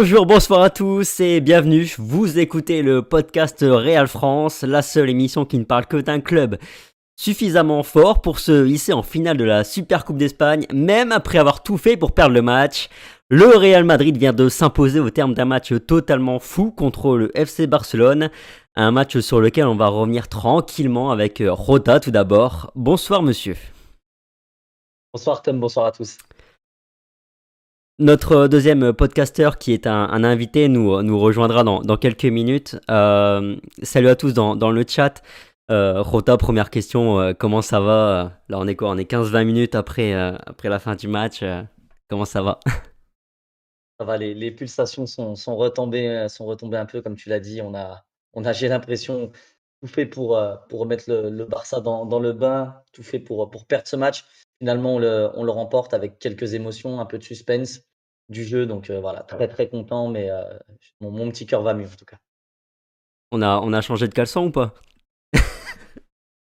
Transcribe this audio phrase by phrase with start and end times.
[0.00, 1.92] Bonjour, bonsoir à tous et bienvenue.
[1.98, 6.56] Vous écoutez le podcast Real France, la seule émission qui ne parle que d'un club
[7.16, 11.64] suffisamment fort pour se hisser en finale de la Super Coupe d'Espagne, même après avoir
[11.64, 12.90] tout fait pour perdre le match.
[13.28, 17.66] Le Real Madrid vient de s'imposer au terme d'un match totalement fou contre le FC
[17.66, 18.30] Barcelone,
[18.76, 22.70] un match sur lequel on va revenir tranquillement avec Rota tout d'abord.
[22.76, 23.56] Bonsoir monsieur.
[25.12, 26.18] Bonsoir Tom, bonsoir à tous.
[28.00, 32.76] Notre deuxième podcasteur, qui est un, invité, nous, nous rejoindra dans, quelques minutes.
[32.88, 35.20] Euh, salut à tous dans, le chat.
[35.72, 38.40] Euh, Rota, première question, euh, comment ça va?
[38.48, 38.90] Là, on est quoi?
[38.90, 41.42] On est 15-20 minutes après, après la fin du match.
[42.08, 42.60] comment ça va?
[44.00, 47.60] Ça va, les, pulsations sont, sont, retombées, sont retombées un peu, comme tu l'as dit.
[47.62, 49.32] On a, on a j'ai l'impression,
[49.82, 53.66] tout fait pour, pour remettre le, Barça dans, dans, le bain, tout fait pour, pour
[53.66, 54.24] perdre ce match.
[54.60, 57.82] Finalement, on le, on le remporte avec quelques émotions, un peu de suspense
[58.28, 58.66] du jeu.
[58.66, 60.42] Donc euh, voilà, très très content, mais euh,
[61.00, 62.18] mon, petit cœur va mieux en tout cas.
[63.30, 64.74] On a, on a changé de caleçon ou pas?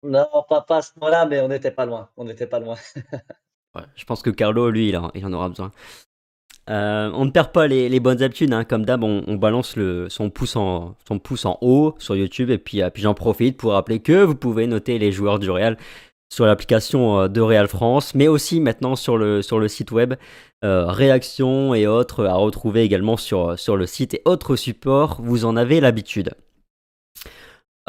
[0.04, 2.10] Non, pas, pas à ce moment-là, mais on n'était pas loin.
[2.18, 2.76] On n'était pas loin.
[3.96, 5.72] je pense que Carlo, lui, il, il en aura besoin.
[6.70, 8.64] Euh, on ne perd pas les, bonnes habitudes, hein.
[8.64, 12.58] comme d'hab, on, balance le, son, pouce en, son pouce en haut sur YouTube et
[12.58, 15.78] puis, puis j'en profite pour rappeler que vous pouvez noter les joueurs du Real
[16.31, 20.14] sur l'application de Real France, mais aussi maintenant sur le, sur le site web
[20.64, 25.44] euh, réactions et autres à retrouver également sur, sur le site et autres supports, vous
[25.46, 26.31] en avez l'habitude.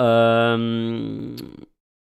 [0.00, 1.36] Euh,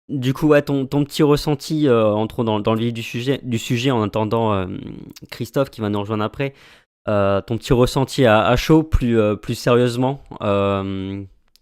[0.09, 3.59] du coup, ton, ton, petit ressenti, euh, entrons dans, dans, le vif du sujet, du
[3.59, 4.67] sujet en attendant euh,
[5.31, 6.55] Christophe qui va nous rejoindre après.
[7.07, 10.23] ton petit ressenti à, chaud, plus, plus sérieusement,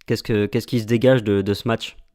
[0.06, 1.96] qu'est-ce, que, qu'est-ce qui se dégage de, de ce match?
[1.96, 2.09] euh,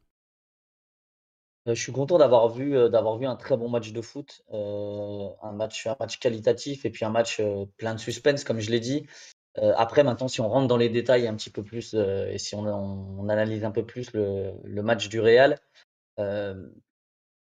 [1.74, 5.28] je suis content d'avoir vu, euh, d'avoir vu un très bon match de foot, euh,
[5.42, 7.42] un match un match qualitatif et puis un match,
[7.78, 9.08] plein de suspense comme je l'ai dit.
[9.78, 13.30] après maintenant si on rentre dans les détails un petit peu plus, et si on
[13.30, 15.60] analyse un peu plus le match du Real,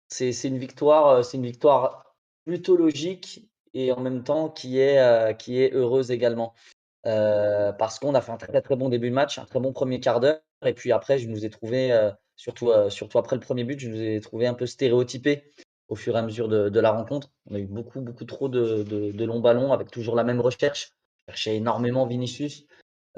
[0.08, 2.14] c'est une victoire, une victoire
[2.44, 6.54] plutôt logique et en même temps qui est, qui est heureuse également.
[7.02, 9.98] parce qu'on a fait un très, très bon début de match, un très bon premier
[10.00, 11.92] quart d'heure et puis après je nous ai trouvé,
[12.36, 15.50] Surtout, euh, surtout après le premier but, je nous ai trouvé un peu stéréotypé
[15.88, 17.30] au fur et à mesure de, la rencontre.
[17.46, 20.90] On a eu beaucoup, beaucoup trop de, longs ballons avec toujours la même recherche.
[21.26, 22.66] Je cherchais énormément Vinicius.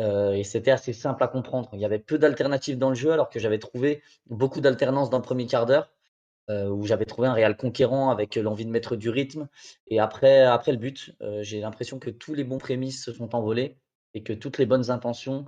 [0.00, 1.70] Euh, et c'était assez simple à comprendre.
[1.72, 5.16] Il y avait peu d'alternatives dans le jeu, alors que j'avais trouvé beaucoup d'alternance dans
[5.16, 5.90] le premier quart d'heure,
[6.50, 9.48] euh, où j'avais trouvé un réel conquérant avec l'envie de mettre du rythme.
[9.88, 13.78] Et après, après le but, j'ai l'impression que tous les bons prémices se sont envolés
[14.14, 15.46] et que toutes les bonnes intentions,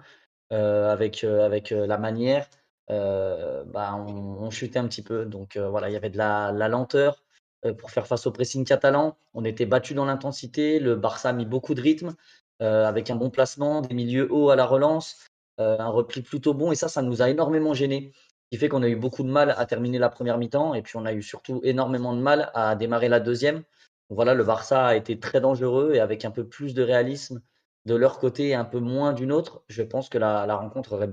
[0.51, 2.49] avec, avec la manière,
[2.91, 5.25] euh, bah, on, chutait un petit peu.
[5.25, 7.23] Donc euh, voilà, il y avait de la, lenteur
[7.65, 9.17] euh, pour faire face au pressing catalan.
[9.35, 10.81] On était battu dans l'intensité.
[10.81, 12.15] Le Barça a mis beaucoup de rythme
[12.63, 15.25] avec un bon placement, des milieux hauts à la relance,
[15.57, 16.73] un repli plutôt bon.
[16.73, 18.13] Et ça, ça nous a énormément gêné.
[18.15, 20.75] Ce qui fait qu'on a eu beaucoup de mal à terminer la première mi-temps.
[20.75, 23.63] Et puis on a eu surtout énormément de mal à démarrer la deuxième.
[24.11, 27.41] voilà, le Barça a été très dangereux et avec un peu plus de réalisme
[27.87, 30.93] de leur côté et un peu moins d'une autre, je pense que la, la rencontre
[30.93, 31.07] aurait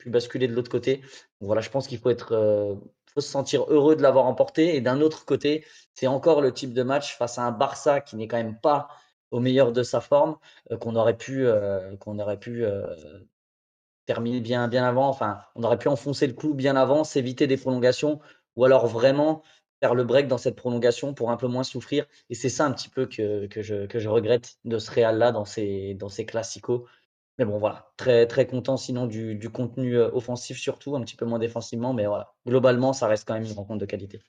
[0.00, 1.02] pu basculer de l'autre côté.
[1.40, 2.74] voilà, je pense qu'il faut être, euh,
[3.16, 4.74] se sentir heureux de l'avoir emporté.
[4.76, 5.64] Et d'un autre côté,
[5.94, 8.88] c'est encore le type de match face à un Barça qui n'est quand même pas
[9.30, 10.36] au meilleur de sa forme,
[10.72, 12.64] euh, qu'on aurait pu, euh, qu'on aurait pu
[14.06, 15.08] terminer bien, bien avant.
[15.08, 18.20] Enfin, on aurait pu enfoncer le clou bien avant, s'éviter des prolongations,
[18.56, 19.42] ou alors vraiment
[19.80, 22.06] faire le break dans cette prolongation pour un peu moins souffrir.
[22.28, 25.32] Et c'est ça un petit peu que, que, je, que je regrette de ce Real-là
[25.32, 26.84] dans ces, dans ces classicos.
[27.40, 31.16] Mais bon, voilà, très, très content sinon du, du, contenu euh, offensif surtout, un petit
[31.16, 34.20] peu moins défensivement, mais voilà, globalement, ça reste quand même une rencontre de qualité.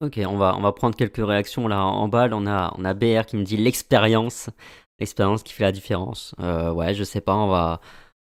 [0.00, 2.34] Ok, on va, on va prendre quelques réactions là en balle.
[2.34, 4.50] On a, on BR qui me dit l'expérience,
[4.98, 6.34] l'expérience qui fait la différence.
[6.40, 7.80] Euh, ouais, je sais pas, on va,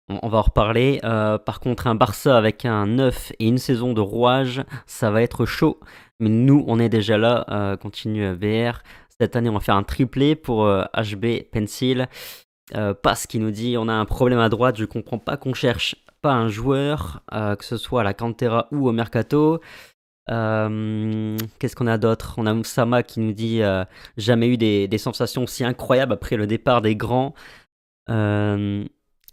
[0.08, 0.98] on, en reparler.
[1.04, 5.22] Euh, par contre, un Barça avec un 9 et une saison de rouage, ça va
[5.22, 5.78] être chaud.
[6.18, 8.80] Mais nous, on est déjà là, continue BR.
[9.20, 12.08] Cette année, on va faire un triplé pour HB Pencil.
[12.74, 15.54] Euh, Pass qui nous dit on a un problème à droite, je comprends pas qu'on
[15.54, 19.60] cherche pas un joueur, euh, que ce soit à la Cantera ou au Mercato.
[20.30, 22.34] Euh, qu'est-ce qu'on a d'autre?
[22.38, 23.60] On a Moussama qui nous dit
[24.16, 27.34] jamais eu des, sensations si incroyables après le départ des grands.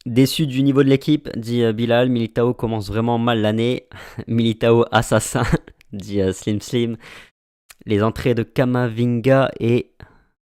[0.06, 2.10] déçu du niveau de l'équipe, dit Bilal.
[2.10, 3.88] Militao commence vraiment mal l'année.
[4.28, 5.44] Militao assassin,
[5.94, 6.98] dit Slim Slim.
[7.86, 9.94] Les entrées de Kamavinga et.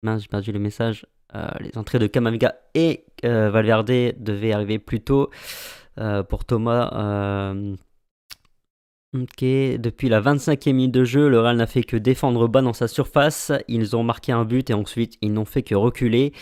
[0.04, 1.06] Mince, j'ai perdu le message.
[1.36, 5.30] Euh, les entrées de Kamavinga et euh, Valverde devaient arriver plus tôt
[6.00, 7.54] euh, pour Thomas.
[9.14, 12.74] Ok, depuis la 25e minute de jeu, le Real n'a fait que défendre bas dans
[12.74, 13.52] sa surface.
[13.68, 16.34] Ils ont marqué un but et ensuite ils n'ont fait que reculer.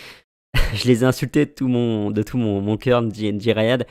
[0.74, 3.86] je les ai insultés de tout mon, cœur, dit Rayad.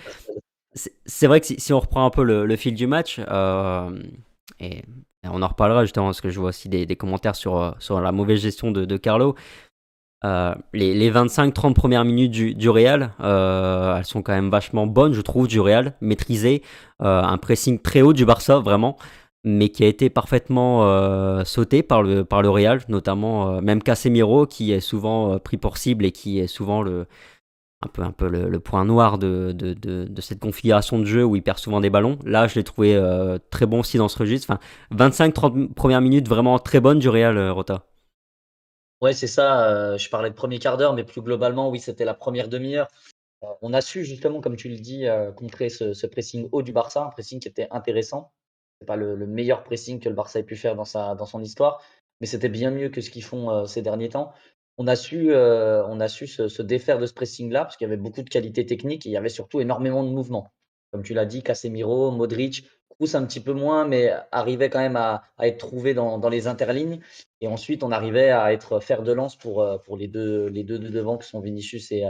[1.06, 4.82] C'est vrai que si, on reprend un peu le, fil du match, et
[5.24, 8.42] on en reparlera justement parce que je vois aussi des, commentaires sur, sur la mauvaise
[8.42, 9.36] gestion de, de Carlo.
[10.26, 15.14] Euh, les, les 25-30 premières minutes du, Real, euh, elles sont quand même vachement bonnes,
[15.14, 16.64] je trouve, du Real, maîtrisées.
[17.02, 18.98] Euh, un pressing très haut du Barça, vraiment
[19.46, 25.38] mais qui a été parfaitement sauté par le, Real, notamment même Casemiro, qui est souvent
[25.38, 27.08] pris pour cible et qui est souvent le,
[27.98, 31.58] un peu, le, point noir de, de, de, cette configuration de jeu où il perd
[31.58, 32.18] souvent des ballons.
[32.24, 32.98] Là, je l'ai trouvé
[33.50, 34.50] très bon aussi dans ce registre.
[34.50, 37.84] Enfin, 25-30 premières minutes vraiment très bonnes du Real, Rota.
[39.04, 39.98] Ouais, c'est ça.
[39.98, 42.88] je parlais de premier quart d'heure, mais plus globalement, oui, c'était la première demi-heure.
[43.62, 45.06] on a su justement, comme tu le dis,
[45.36, 48.32] contrer ce, pressing haut du Barça, un pressing qui était intéressant
[48.84, 51.82] pas le, meilleur pressing que le Barça ait pu faire dans, sa, dans son histoire,
[52.22, 54.34] mais c'était bien mieux que ce qu'ils font euh, ces derniers temps.
[54.78, 57.92] On a su, euh, on a su se, défaire de ce pressing-là parce qu'il y
[57.92, 60.52] avait beaucoup de qualité technique et il y avait surtout énormément de mouvements.
[60.92, 62.68] Comme tu l'as dit, Casemiro, Modric,
[63.14, 67.00] Un petit peu moins, mais arrivait quand même à, être trouvé dans, les interlignes.
[67.42, 70.64] Et ensuite, on arrivait à être fer de lance pour, euh, pour les, deux, les
[70.64, 72.06] deux de devant qui sont Vinicius et,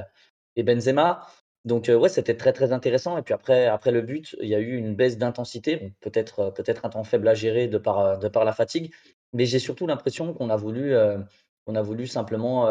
[0.55, 1.27] et Benzema.
[1.65, 4.59] Donc ouais, c'était très, très intéressant et puis après après le but, il y a
[4.59, 8.43] eu une baisse d'intensité, peut-être, peut-être un temps faible à gérer de par, de par
[8.43, 8.93] la fatigue,
[9.31, 10.93] mais j'ai surtout l'impression qu'on a voulu,
[11.65, 12.67] on a voulu simplement,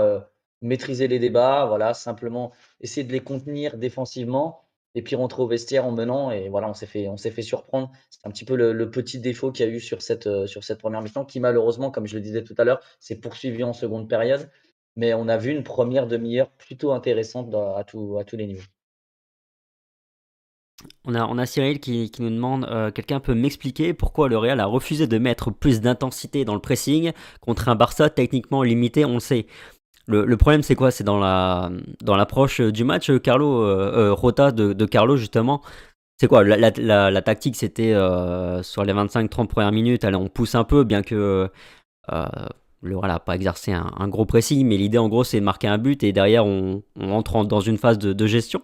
[0.62, 4.61] maîtriser les débats, voilà, simplement essayer de les contenir défensivement
[4.94, 7.90] et puis rentrer au vestiaire en menant et voilà, on s'est fait fait surprendre.
[8.10, 10.84] C'est un petit peu le petit défaut qu'il y a eu sur cette, sur cette
[10.84, 14.08] 1 mi-temps qui malheureusement, comme je le disais tout à l'heure, s'est poursuivi en seconde
[14.08, 14.50] période,
[14.96, 18.62] mais on a vu une première demi-heure plutôt intéressante à à tous les niveaux.
[21.04, 24.60] On a, on a Cyril qui, nous demande euh, quelqu'un peut m'expliquer pourquoi le Real
[24.60, 29.14] a refusé de mettre plus d'intensité dans le pressing contre un Barça techniquement limité, on
[29.14, 29.46] le sait.
[30.06, 30.90] Le, problème c'est quoi?
[30.90, 31.70] C'est dans la
[32.02, 35.62] dans l'approche du match, Carlo euh, euh, Rota de, Carlo justement.
[36.18, 36.44] C'est quoi?
[36.44, 37.92] La, tactique C'était
[38.62, 41.48] sur les 25-30 premières minutes, allez, on pousse un peu, bien que
[42.08, 45.78] le n'a pas exercé un, gros pressing, mais l'idée en gros c'est de marquer un
[45.78, 48.62] but et derrière on, entre dans une phase de gestion.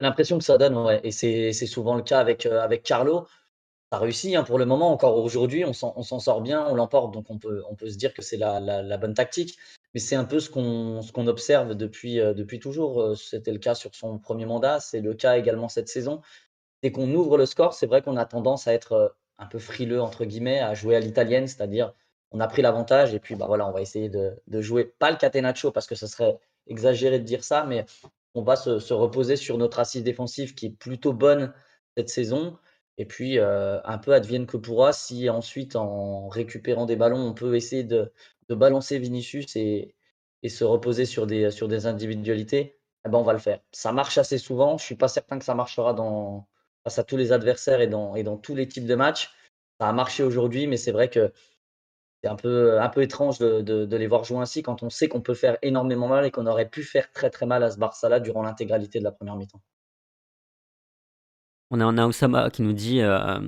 [0.00, 3.26] L'impression que ça donne, ouais, et c'est souvent le cas avec, euh, avec Carlo.
[3.92, 7.26] Ça réussit hein, pour le moment, encore aujourd'hui, on s'en sort bien, on l'emporte, donc
[7.30, 9.56] on peut, se dire que c'est la, bonne tactique.
[9.94, 13.00] Mais c'est un peu ce qu'on observe depuis, euh, toujours.
[13.00, 16.20] Euh, c'était le cas sur son premier mandat, c'est le cas également cette saison.
[16.82, 20.00] Dès qu'on ouvre le score, c'est vrai qu'on a tendance à être un peu frileux,
[20.02, 21.92] entre guillemets, à jouer à l'italienne, c'est-à-dire
[22.32, 25.16] on a pris l'avantage et puis bah voilà, on va essayer de, jouer, pas le
[25.16, 27.86] catenaccio parce que ce serait exagéré de dire ça, mais
[28.34, 31.52] on va se, reposer sur notre assise défensive qui est plutôt bonne
[31.96, 32.58] cette saison.
[32.98, 37.34] Et puis, euh, un peu advienne que pourra, si ensuite, en récupérant des ballons, on
[37.34, 38.12] peut essayer de,
[38.48, 39.94] balancer Vinicius et,
[40.48, 43.60] se reposer sur des, sur des individualités, eh ben on va le faire.
[43.72, 44.78] Ça marche assez souvent.
[44.78, 46.46] Je ne suis pas certain que ça marchera dans,
[46.84, 49.32] face à tous les adversaires et dans, et dans tous les types de matchs.
[49.80, 51.32] Ça a marché aujourd'hui, mais c'est vrai que
[52.22, 55.20] c'est un peu, un peu étrange de, les voir jouer ainsi quand on sait qu'on
[55.20, 58.20] peut faire énormément mal et qu'on aurait pu faire très très mal à ce Barça-là
[58.20, 59.60] durant l'intégralité de la première mi-temps.
[61.72, 63.40] On a, a Oussama qui nous dit euh,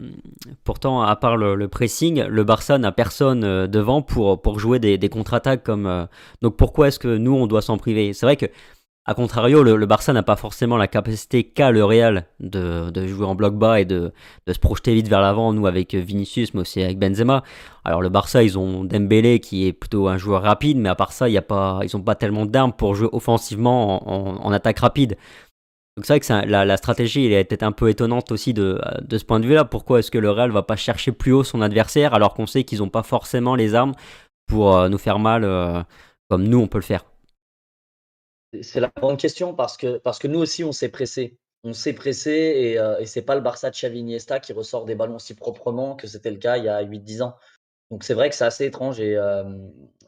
[0.64, 5.08] pourtant, à part le, pressing, le Barça n'a personne euh, devant pour, pour jouer des,
[5.08, 5.62] contre-attaques.
[5.62, 6.04] comme euh,
[6.42, 8.12] Donc pourquoi est-ce que nous, on doit s'en priver?
[8.12, 8.46] C'est vrai que
[9.08, 13.34] a contrario, le, Barça n'a pas forcément la capacité qu'a le Real de, jouer en
[13.34, 14.12] bloc bas et de,
[14.46, 17.42] se projeter vite vers l'avant, nous avec Vinicius, mais aussi avec Benzema.
[17.86, 21.12] Alors le Barça, ils ont Dembélé qui est plutôt un joueur rapide, mais à part
[21.12, 25.16] ça, y a pas, ils n'ont pas tellement d'armes pour jouer offensivement en, attaque rapide.
[25.98, 29.24] Donc c'est vrai que la, stratégie elle est peut-être un peu étonnante aussi de, ce
[29.24, 29.64] point de vue-là.
[29.64, 32.62] Pourquoi est-ce que le Real va pas chercher plus haut son adversaire alors qu'on sait
[32.62, 33.94] qu'ils n'ont pas forcément les armes
[34.46, 35.82] pour euh, nous faire mal euh,
[36.30, 37.04] comme nous on peut le faire?
[38.62, 41.36] C'est la bonne question parce que, parce que nous aussi, on s'est pressé.
[41.64, 44.94] On s'est pressé et, euh, et c'est pas le Barça de Xavi qui ressort des
[44.94, 47.34] ballons si proprement que c'était le cas il y a 8-10 ans.
[47.90, 49.42] Donc c'est vrai que c'est assez étrange et, euh,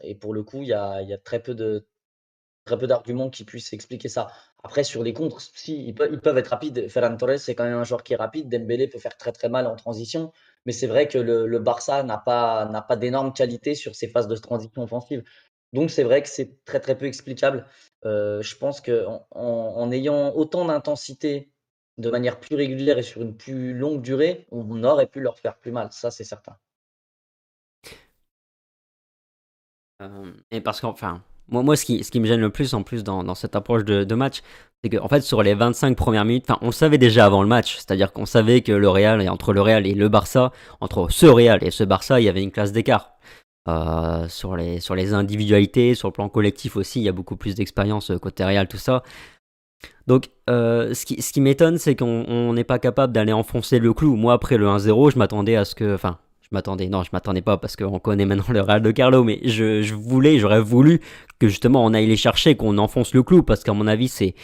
[0.05, 1.85] et pour le coup, il y a, y a très peu de
[2.71, 4.29] très peu d'arguments qui puissent expliquer ça.
[4.63, 6.89] Après, sur les contres, si, ils, peuvent, être rapides.
[6.89, 8.49] Ferran Torres, c'est quand même un joueur qui est rapide.
[8.49, 10.33] Dembélé peut faire très très mal en transition.
[10.67, 14.29] Mais c'est vrai que le, Barça n'a pas, n'a pas d'énormes qualités sur ses phases
[14.29, 15.25] de transition offensive.
[15.73, 17.67] Donc c'est vrai que c'est très très peu explicable.
[18.05, 21.53] Euh, je pense qu'en en, ayant autant d'intensité
[21.99, 25.57] de manière plus régulière et sur une plus longue durée, on aurait pu leur faire
[25.59, 26.57] plus mal, ça c'est certain.
[30.03, 33.57] Euh, et parce qu'enfin, moi, ce, qui, me gêne le plus en plus dans, cette
[33.57, 34.43] approche de, match,
[34.83, 38.13] c'est qu'en fait sur les 25 premières minutes, on savait déjà avant le match, c'est-à-dire
[38.13, 41.63] qu'on savait que le Real, et entre le Real et le Barça, entre ce Real
[41.63, 43.13] et ce Barça, il y avait une classe d'écart.
[44.29, 47.55] sur, les, sur les individualités, sur le plan collectif aussi, il y a beaucoup plus
[47.55, 49.03] d'expérience côté Real, tout ça.
[50.07, 54.17] Donc, ce qui, ce qui m'étonne, c'est qu'on n'est pas capable d'aller enfoncer le clou.
[54.17, 55.95] Moi, après le 1-0, je m'attendais à ce que.
[55.95, 56.19] Enfin,
[56.53, 56.89] m'attendais.
[56.89, 60.39] Non, je m'attendais pas parce qu'on connaît maintenant le Real de Carlo, mais je, voulais,
[60.39, 61.01] j'aurais voulu
[61.39, 64.35] que justement on aille les chercher, qu'on enfonce le clou, parce qu'à mon avis, c'est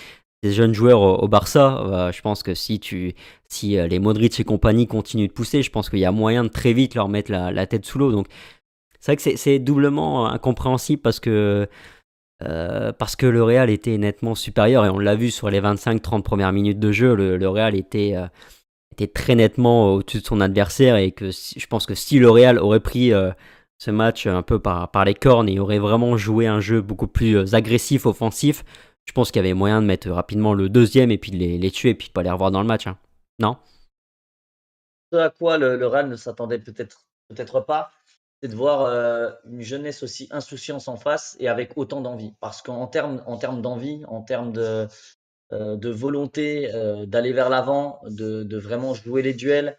[0.43, 1.79] des jeunes joueurs au, Barça.
[1.79, 3.15] Euh, je pense que si, tu,
[3.49, 6.45] si euh, les Modric et compagnie continuent de pousser, je pense qu'il y a moyen
[6.45, 8.13] de très vite leur mettre la, tête sous l'eau.
[8.13, 8.27] Donc,
[9.01, 11.69] c'est vrai que c'est doublement incompréhensible parce que.
[12.43, 16.21] Euh, parce que le Real était nettement supérieur et on l'a vu sur les 25-30
[16.21, 18.15] premières minutes de jeu, le, Real était,
[18.97, 22.59] était très nettement au-dessus de son adversaire et que je pense que si le Real
[22.59, 23.13] aurait pris
[23.79, 27.55] ce match un peu par, les cornes et aurait vraiment joué un jeu beaucoup plus
[27.55, 28.65] agressif, offensif,
[29.05, 31.71] je pense qu'il y avait moyen de mettre rapidement le deuxième et puis de les,
[31.71, 32.87] tuer et puis de pas les revoir dans le match.
[32.87, 32.99] Hein.
[33.39, 33.57] Non?
[35.13, 37.91] Ce à quoi le, Real ne s'attendait peut-être peut-être pas,
[38.41, 42.35] c'est de voir euh, une jeunesse aussi insouciance en face et avec autant d'envie.
[42.41, 44.87] Parce qu'en termes en termes d'envie, en termes de, euh,
[45.51, 49.79] de volonté euh, d'aller vers l'avant, de, de, vraiment jouer les duels,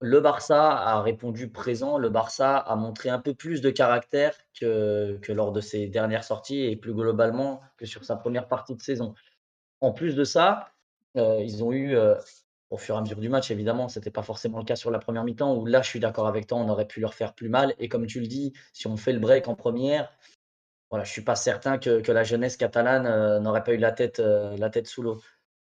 [0.00, 1.98] le Barça a répondu présent.
[1.98, 6.24] Le Barça a montré un peu plus de caractère que, que lors de ses dernières
[6.24, 9.14] sorties et plus globalement que sur sa première partie de saison.
[9.80, 10.72] En plus de ça,
[11.16, 12.14] euh, ils ont eu, euh,
[12.70, 14.90] au fur et à mesure du match, évidemment, ce n'était pas forcément le cas sur
[14.90, 17.34] la première mi-temps, où là, je suis d'accord avec toi, on aurait pu leur faire
[17.34, 17.74] plus mal.
[17.78, 20.10] Et comme tu le dis, si on fait le break en première,
[20.90, 23.92] voilà, je ne suis pas certain que, la jeunesse catalane euh, n'aurait pas eu la
[23.92, 24.20] tête,
[24.72, 25.20] tête sous l'eau.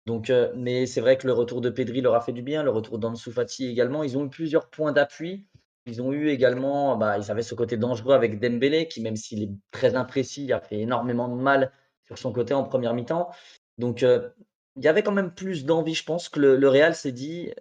[0.05, 2.63] Donc, euh, mais c'est vrai que le retour de Pedri leur a fait du bien,
[2.63, 4.03] le retour d'Ansu Fati également.
[4.03, 5.47] Ils ont eu plusieurs points d'appui.
[5.85, 9.43] Ils ont eu également, bah, ils avaient ce côté dangereux avec Dembélé, qui même s'il
[9.43, 11.71] est très imprécis, a fait énormément de mal
[12.03, 13.29] sur son côté en première mi-temps.
[13.77, 14.29] Donc, euh,
[14.75, 17.53] il y avait quand même plus d'envie, je pense, que le, Real s'est dit,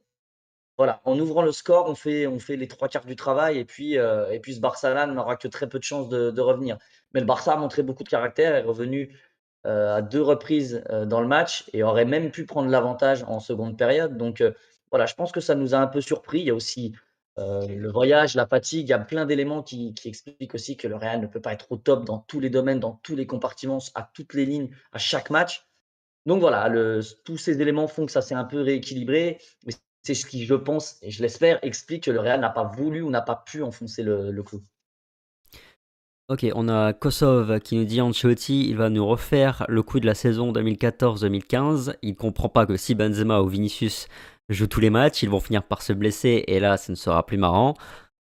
[0.78, 3.64] voilà, en ouvrant le score, on fait, on fait les trois quarts du travail, et
[3.64, 6.78] puis, euh, et puis ce Barça-là n'aura que très peu de chances de, revenir.
[7.12, 9.14] Mais le Barça a montré beaucoup de caractère, est revenu
[9.66, 13.38] euh, à deux reprises euh, dans le match et aurait même pu prendre l'avantage en
[13.38, 14.16] seconde période.
[14.16, 14.42] Donc
[14.90, 16.40] voilà, je pense que ça nous a un peu surpris.
[16.40, 16.94] Il y a aussi
[17.36, 21.20] le voyage, la fatigue, il y a plein d'éléments qui, expliquent aussi que le Real
[21.20, 24.10] ne peut pas être au top dans tous les domaines, dans tous les compartiments, à
[24.14, 25.66] toutes les lignes, à chaque match.
[26.26, 26.70] Donc voilà,
[27.24, 29.38] tous ces éléments font que ça s'est un peu rééquilibré.
[30.02, 33.02] C'est ce qui, je pense, et je l'espère, explique que le Real n'a pas voulu
[33.02, 34.62] ou n'a pas pu enfoncer le, le clou.
[36.28, 40.06] Ok, on a Kosov qui nous dit Ancelotti, il va nous refaire le coup de
[40.06, 41.96] la saison 2014-2015.
[42.00, 44.06] Il comprend pas que si Benzema ou Vinicius
[44.48, 47.26] jouent tous les matchs, ils vont finir par se blesser et là, ça ne sera
[47.26, 47.74] plus marrant.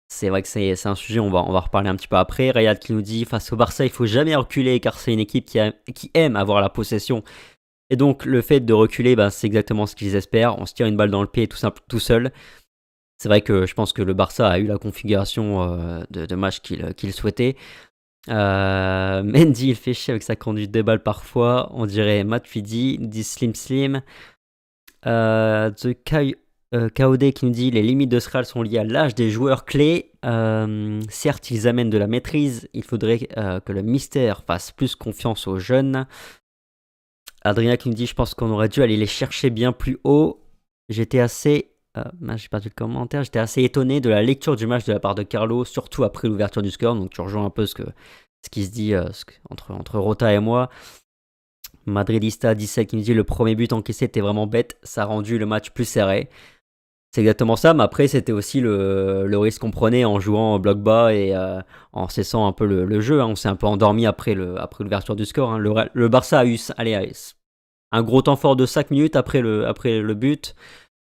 [0.09, 2.51] C'est vrai que c'est un sujet, on va, reparler un petit peu après.
[2.51, 5.45] Rayad qui nous dit face au Barça, il faut jamais reculer car c'est une équipe
[5.45, 5.59] qui,
[5.93, 7.24] qui, aime avoir la possession.
[7.89, 10.60] Et donc, le fait de reculer, ben, c'est exactement ce qu'ils espèrent.
[10.60, 12.32] On se tire une balle dans le pied tout, simple, tout seul.
[13.17, 16.60] C'est vrai que je pense que le Barça a eu la configuration euh, de, match
[16.62, 17.56] qu'il souhaitait.
[18.29, 21.70] Euh, Mendy, il fait chier avec sa conduite de balle parfois.
[21.74, 24.01] On dirait Matuidi, dit Slim Slim.
[25.06, 25.94] Euh, The
[26.94, 30.12] KOD qui nous dit les limites de Sral sont liées à l'âge des joueurs clés.
[30.25, 32.67] Euh, certes, ils amènent de la maîtrise.
[32.74, 36.06] Il faudrait que le mystère fasse plus confiance aux jeunes.
[37.50, 40.42] Adrien qui nous dit je pense qu'on aurait dû aller les chercher bien plus haut.
[40.89, 41.72] J'étais assez
[42.36, 43.24] j'ai perdu le commentaire.
[43.24, 46.27] J'étais assez étonné de la lecture du match de la part de Carlo, surtout après
[46.27, 46.96] l'ouverture du score.
[46.96, 47.84] Donc tu rejoins un peu ce, que,
[48.46, 49.10] ce qui se dit euh,
[49.50, 50.70] entre, entre Rota et moi.
[51.86, 55.38] Madridista 17 qui nous dit le premier but encaissé était vraiment bête, ça a rendu
[55.38, 56.30] le match plus serré.
[57.13, 60.80] C'est exactement ça, mais après c'était aussi le, le risque qu'on prenait en jouant bloc
[60.80, 61.62] bas et euh,
[61.94, 63.22] en cessant un peu le, jeu.
[63.22, 63.27] Hein.
[63.27, 65.54] On s'est un peu endormi après l'ouverture après du score.
[65.54, 65.60] Hein.
[65.94, 67.12] Le, Barça a eu allez,
[67.91, 70.56] un gros temps fort de 5 minutes après le, but.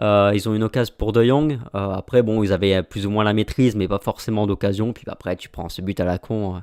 [0.02, 1.58] Euh, ils ont une occasion pour De Jong.
[1.74, 4.92] Euh, après, bon, ils avaient plus ou moins la maîtrise, mais pas forcément d'occasion.
[4.92, 6.56] Puis après, tu prends ce but à la con.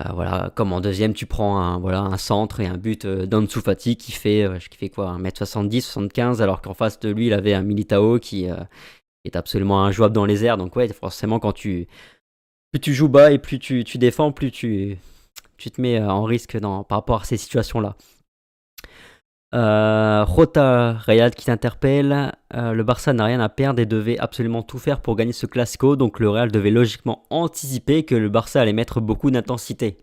[0.00, 3.60] Euh, voilà, comme en deuxième, tu prends un, voilà, un centre et un but d'Ansu
[3.60, 7.54] Fati qui fait, qui fait quoi 1m70, 75, alors qu'en face de lui, il avait
[7.54, 8.46] un Militao qui
[9.24, 10.58] est absolument injouable dans les airs.
[10.58, 11.86] Donc, ouais, forcément, quand tu.
[12.72, 14.98] Plus tu joues bas et plus tu, défends, plus tu,
[15.58, 17.96] tu te mets en risque par rapport à ces situations-là.
[19.54, 22.32] Euh, Rota Rayad qui t'interpelle.
[22.54, 25.46] Euh, le Barça n'a rien à perdre et devait absolument tout faire pour gagner ce
[25.46, 25.94] Classico.
[25.94, 29.98] Donc le Real devait logiquement anticiper que le Barça allait mettre beaucoup d'intensité.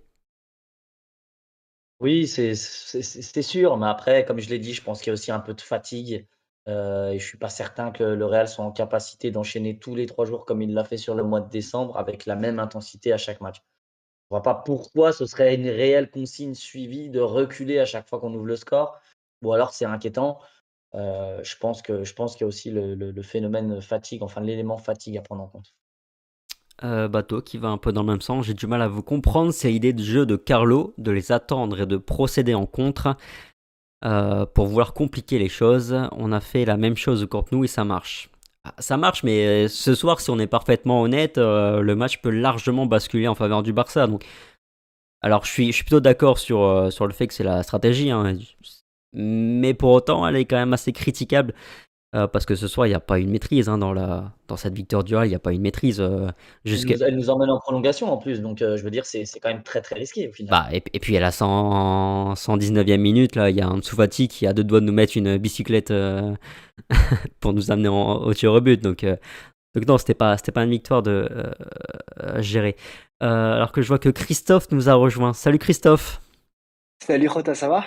[1.99, 3.77] Oui, c'est sûr.
[3.77, 5.61] Mais après, comme je l'ai dit, je pense qu'il y a aussi un peu de
[5.61, 6.25] fatigue.
[6.67, 10.05] Euh, et je suis pas certain que le Real soit en capacité d'enchaîner tous les
[10.05, 13.11] trois jours comme il l'a fait sur le mois de décembre avec la même intensité
[13.11, 13.57] à chaque match.
[13.57, 18.19] Je vois pas pourquoi ce serait une réelle consigne suivie de reculer à chaque fois
[18.19, 19.00] qu'on ouvre le score.
[19.43, 20.39] Ou alors c'est inquiétant.
[20.93, 25.21] Euh, je pense que qu'il y a aussi le, phénomène fatigue, enfin l'élément fatigue à
[25.21, 25.73] prendre en compte.
[26.81, 28.45] bateau qui va un peu dans le même sens.
[28.45, 29.51] J'ai du mal à vous comprendre.
[29.51, 33.15] C'est l'idée de jeu de Carlo, de les attendre et de procéder en contre
[34.01, 35.95] pour vouloir compliquer les choses.
[36.11, 38.29] On a fait la même chose contre nous et ça marche.
[38.63, 42.85] Ah, ça marche, mais ce soir, si on est parfaitement honnête, le match peut largement
[42.85, 44.07] basculer en faveur du Barça.
[45.23, 48.11] Alors, je suis, plutôt d'accord sur, sur le fait que c'est la stratégie.
[48.11, 48.37] Hein.
[49.13, 51.53] Mais pour autant, elle est quand même assez critiquable.
[52.13, 54.57] Euh, parce que ce soir, il n'y a pas une maîtrise hein, dans, la, dans
[54.57, 56.01] cette victoire du Real, il n'y a pas une maîtrise.
[56.01, 56.27] Euh,
[56.65, 59.63] elle, nous, emmène en prolongation en plus, donc euh, je veux dire, c'est quand même
[59.63, 60.51] très très risqué au final.
[60.51, 64.45] Bah, et, puis à la 100, 119e minute, là, il y a un Tsufati qui
[64.45, 65.93] a deux doigts de nous mettre une bicyclette
[67.39, 68.83] pour nous amener au tir au but.
[68.83, 69.05] Donc,
[69.73, 71.29] donc non, c'était pas, pas une victoire de
[72.39, 72.75] gérer.
[73.21, 75.31] alors que je vois que Christophe nous a rejoint.
[75.31, 76.19] Salut Christophe.
[77.01, 77.85] Salut Rota, ça va?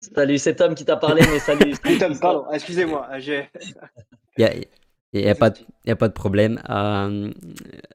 [0.00, 1.74] Salut, c'est Tom qui t'a parlé, mais salut.
[1.98, 3.08] Tom, pardon, excusez-moi.
[3.18, 3.46] Il
[5.12, 6.62] n'y a, pas de, a pas de problème.
[6.70, 7.30] Euh,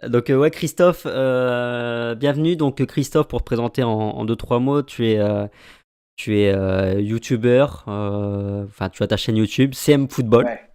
[0.07, 2.55] donc, euh, ouais, Christophe, euh, bienvenue.
[2.55, 5.19] Donc, Christophe, pour te présenter en, deux, trois mots, tu es,
[6.15, 10.45] tu es YouTuber, enfin, tu as ta chaîne YouTube, CM Football.
[10.45, 10.69] Ouais,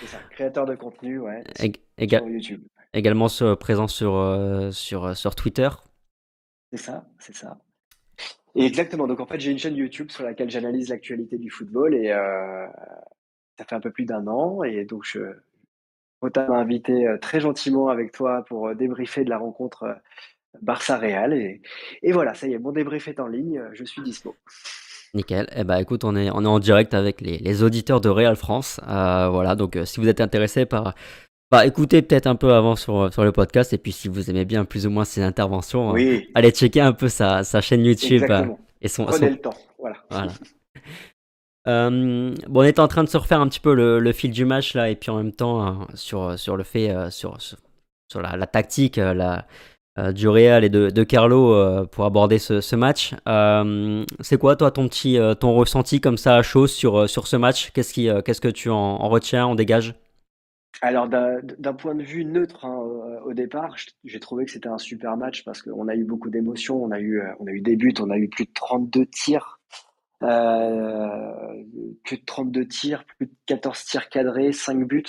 [0.00, 1.44] c'est ça, créateur de contenu, ouais.
[2.00, 2.62] sur YouTube.
[2.92, 3.28] Également
[3.60, 5.68] présent sur, sur, sur Twitter.
[6.72, 7.56] C'est ça, c'est ça
[8.54, 9.06] exactement.
[9.06, 12.66] Donc en fait, j'ai une chaîne YouTube sur laquelle j'analyse l'actualité du football et euh,
[13.58, 14.62] ça fait un peu plus d'un an.
[14.62, 15.20] Et donc, je,
[16.20, 19.96] Rota m'a invité euh, très gentiment avec toi pour euh, débriefer de la rencontre
[20.60, 21.32] Barça-Real.
[21.32, 21.62] Et,
[22.02, 23.62] et, voilà, ça y est, mon débrief est en ligne.
[23.72, 24.36] Je suis dispo.
[25.14, 25.46] Nickel.
[25.54, 28.36] Eh ben, écoute, on est, on est en direct avec les, les auditeurs de Real
[28.36, 28.80] France.
[28.86, 30.94] voilà, donc si vous êtes intéressé par
[31.52, 34.46] bah, écoutez peut-être un peu avant sur, sur le podcast et puis si vous aimez
[34.46, 38.24] bien plus ou moins ses interventions, euh, allez checker un peu sa, sa chaîne YouTube
[38.30, 38.46] euh,
[38.80, 39.04] et son.
[39.04, 39.98] Prenez le temps, voilà.
[41.68, 44.30] Euh, bon, on était en train de se refaire un petit peu le, le fil
[44.30, 48.38] du match là et puis en même temps sur, sur le fait sur, sur, la,
[48.38, 49.46] la, tactique la,
[50.12, 53.14] du Real et de, de Carlo pour aborder ce, ce match.
[54.20, 57.72] c'est quoi toi ton petit ton ressenti comme ça à chaud sur, sur ce match?
[57.74, 59.94] Qu'est-ce qui qu'est-ce que tu en, en retiens, en dégages?
[60.82, 62.76] Alors d'un point de vue neutre, hein,
[63.24, 66.82] au départ, j'ai trouvé que c'était un super match parce qu'on a eu beaucoup d'émotions.
[66.82, 69.60] On a eu, on a eu des buts, on a eu plus de 32 tirs,
[70.22, 71.64] euh,
[72.04, 75.04] plus de 32 tirs, plus de 14 tirs cadrés, 5 buts.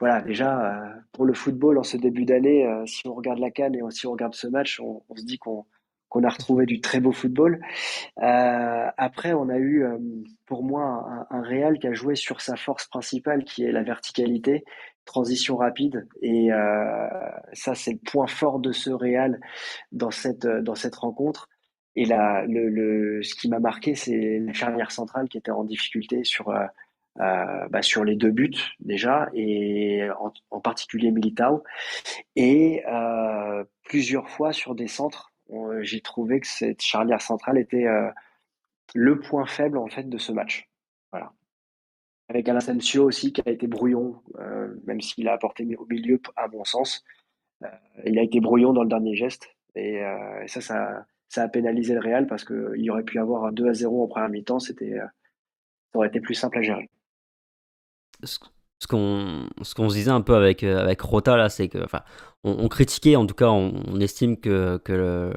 [0.00, 3.50] Voilà, déjà, euh, pour le football, en ce début d'année, euh, si on regarde la
[3.50, 5.64] canne et si on regarde ce match, on, se dit qu'on
[6.22, 7.60] a retrouvé du très beau football.
[8.22, 9.98] Euh, après, on a eu, euh,
[10.46, 13.82] pour moi, un, un, Real qui a joué sur sa force principale, qui est la
[13.82, 14.64] verticalité,
[15.04, 16.06] transition rapide.
[16.22, 17.08] Et euh,
[17.52, 19.40] ça, c'est le point fort de ce Real
[19.92, 21.48] dans cette, dans cette rencontre.
[21.96, 25.64] Et là, le, le, ce qui m'a marqué, c'est la charnière centrale qui était en
[25.64, 26.64] difficulté sur, euh,
[27.20, 31.62] euh, bah, sur les deux buts déjà, et en, en particulier Militao,
[32.34, 37.86] et euh, plusieurs fois sur des centres euh, j'ai trouvé que cette charnière centrale était
[37.86, 38.10] euh,
[38.94, 40.68] le point faible en fait de ce match.
[42.28, 46.20] Avec Alain Asensio aussi qui a été brouillon, euh, même s'il a apporté au milieu
[46.36, 47.04] à mon sens.
[48.06, 49.48] il a été brouillon dans le dernier geste.
[49.74, 50.00] Et,
[50.46, 53.74] ça, ça, ça, a pénalisé le Real parce qu'il aurait pu avoir un 2 à
[53.74, 54.72] 0 en première mi-temps, ça
[55.94, 56.88] aurait été plus simple à gérer.
[58.22, 58.38] Ce
[58.86, 61.78] qu'on ce se disait un peu avec avec Rota là c'est que
[62.42, 65.32] on, critiquait en tout cas on, estime que, que le,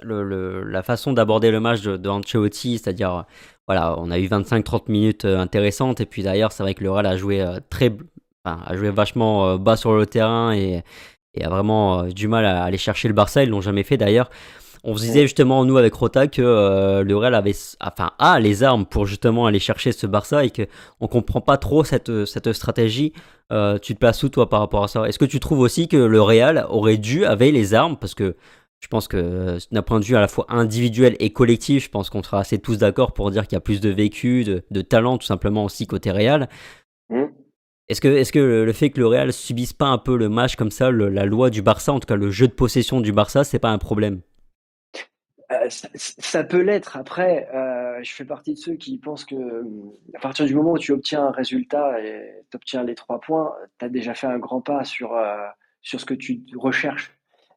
[0.00, 3.24] le, la, façon d'aborder le match de, de Ancelotti c'est-à-dire
[3.66, 6.90] voilà on a eu 25-30 minutes euh, intéressantes et puis d'ailleurs c'est vrai que le
[6.90, 7.92] Real a joué euh, très
[8.44, 10.82] enfin, a joué vachement euh, bas sur le terrain et,
[11.34, 13.42] et a vraiment du mal à aller chercher le Barça.
[13.42, 14.28] Ils l'ont jamais fait d'ailleurs.
[14.84, 18.64] On se disait justement, nous, avec Rota, que euh, le Real avait, enfin, a les
[18.64, 23.12] armes pour justement aller chercher ce Barça et qu'on comprend pas trop cette, cette stratégie.
[23.52, 25.04] Euh, tu te places où, toi, par rapport à ça?
[25.04, 27.96] Est-ce que tu trouves aussi que le Real aurait dû, avait les armes?
[27.96, 28.34] Parce que
[28.82, 32.10] je pense que d'un point de vue à la fois individuel et collectif, je pense
[32.10, 35.18] qu'on sera assez tous d'accord pour dire qu'il y a plus de vécu, de, talent,
[35.18, 36.48] tout simplement aussi côté Real.
[37.08, 37.24] Mmh.
[37.88, 40.56] Est-ce que, est que le fait que le Real subisse pas un peu le match
[40.56, 43.44] comme ça, la loi du Barça, en tout cas le jeu de possession du Barça,
[43.44, 44.20] c'est pas un problème?
[45.52, 46.96] Euh, ça, peut l'être.
[46.96, 49.36] Après, euh, je fais partie de ceux qui pensent que
[50.14, 53.54] à partir du moment où tu obtiens un résultat et tu obtiens les trois points,
[53.78, 55.36] tu as déjà fait un grand pas sur, euh,
[55.82, 57.12] sur ce que tu recherches.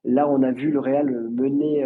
[0.06, 1.86] Là, on a vu le Real mener,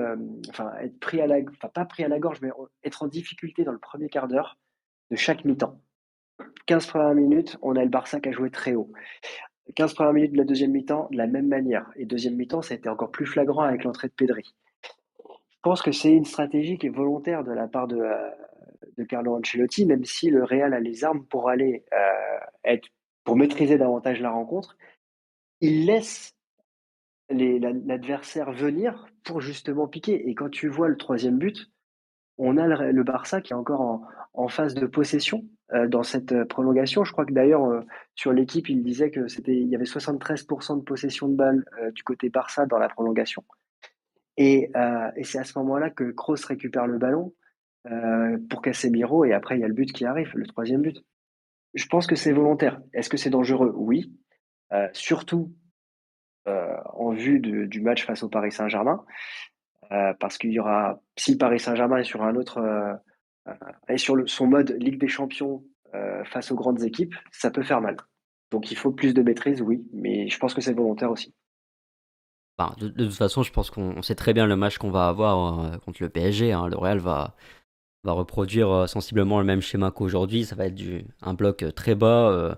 [0.49, 2.49] enfin, être pris à la, enfin, pas pris à la gorge, mais
[2.83, 4.57] être en difficulté dans le premier quart d'heure
[5.09, 5.79] de chaque mi-temps.
[6.65, 8.91] 15 premières minutes, on a le Barça qui a joué très haut.
[9.75, 11.89] 15 premières minutes de la deuxième mi-temps, de la même manière.
[11.95, 14.55] Et deuxième mi-temps, ça a été encore plus flagrant avec l'entrée de Pedri.
[15.25, 19.35] Je pense que c'est une stratégie qui est volontaire de la part de, euh, Carlo
[19.35, 22.87] Ancelotti, même si le Real a les armes pour aller euh, être,
[23.23, 24.77] pour maîtriser davantage la rencontre.
[25.61, 26.35] Il laisse
[27.29, 30.29] l'adversaire venir pour justement piquer.
[30.29, 31.69] Et quand tu vois le troisième but,
[32.39, 34.01] on a le, Barça qui est encore
[34.33, 37.03] en, phase de possession euh, dans cette euh, prolongation.
[37.03, 37.81] Je crois que d'ailleurs, euh,
[38.15, 42.03] sur l'équipe, il disait que c'était, il y avait 73% de possession de balle du
[42.03, 43.43] côté Barça dans la prolongation.
[44.37, 44.71] Et,
[45.23, 47.33] c'est à ce moment-là que Kroos récupère le ballon
[48.49, 51.03] pour Casemiro et après il y a le but qui arrive, le troisième but.
[51.73, 52.79] Je pense que c'est volontaire.
[52.93, 53.73] Est-ce que c'est dangereux?
[53.75, 54.15] Oui.
[54.93, 55.51] surtout
[56.45, 59.03] en vue du match face au Paris Saint-Germain.
[59.91, 62.93] Euh, parce qu'il y aura, si Paris Saint-Germain est sur un autre, euh,
[63.47, 63.53] euh,
[63.87, 65.63] est sur son mode Ligue des Champions
[66.25, 67.97] face aux grandes équipes, ça peut faire mal.
[68.51, 71.33] Donc il faut plus de maîtrise, oui, mais je pense que c'est volontaire aussi.
[72.77, 76.03] de, toute façon, je pense qu'on sait très bien le match qu'on va avoir contre
[76.03, 76.51] le PSG.
[76.51, 76.67] Hein.
[76.67, 77.35] Le Real va,
[78.05, 80.45] reproduire sensiblement le même schéma qu'aujourd'hui.
[80.45, 80.79] Ça va être
[81.23, 82.53] un bloc très bas, euh,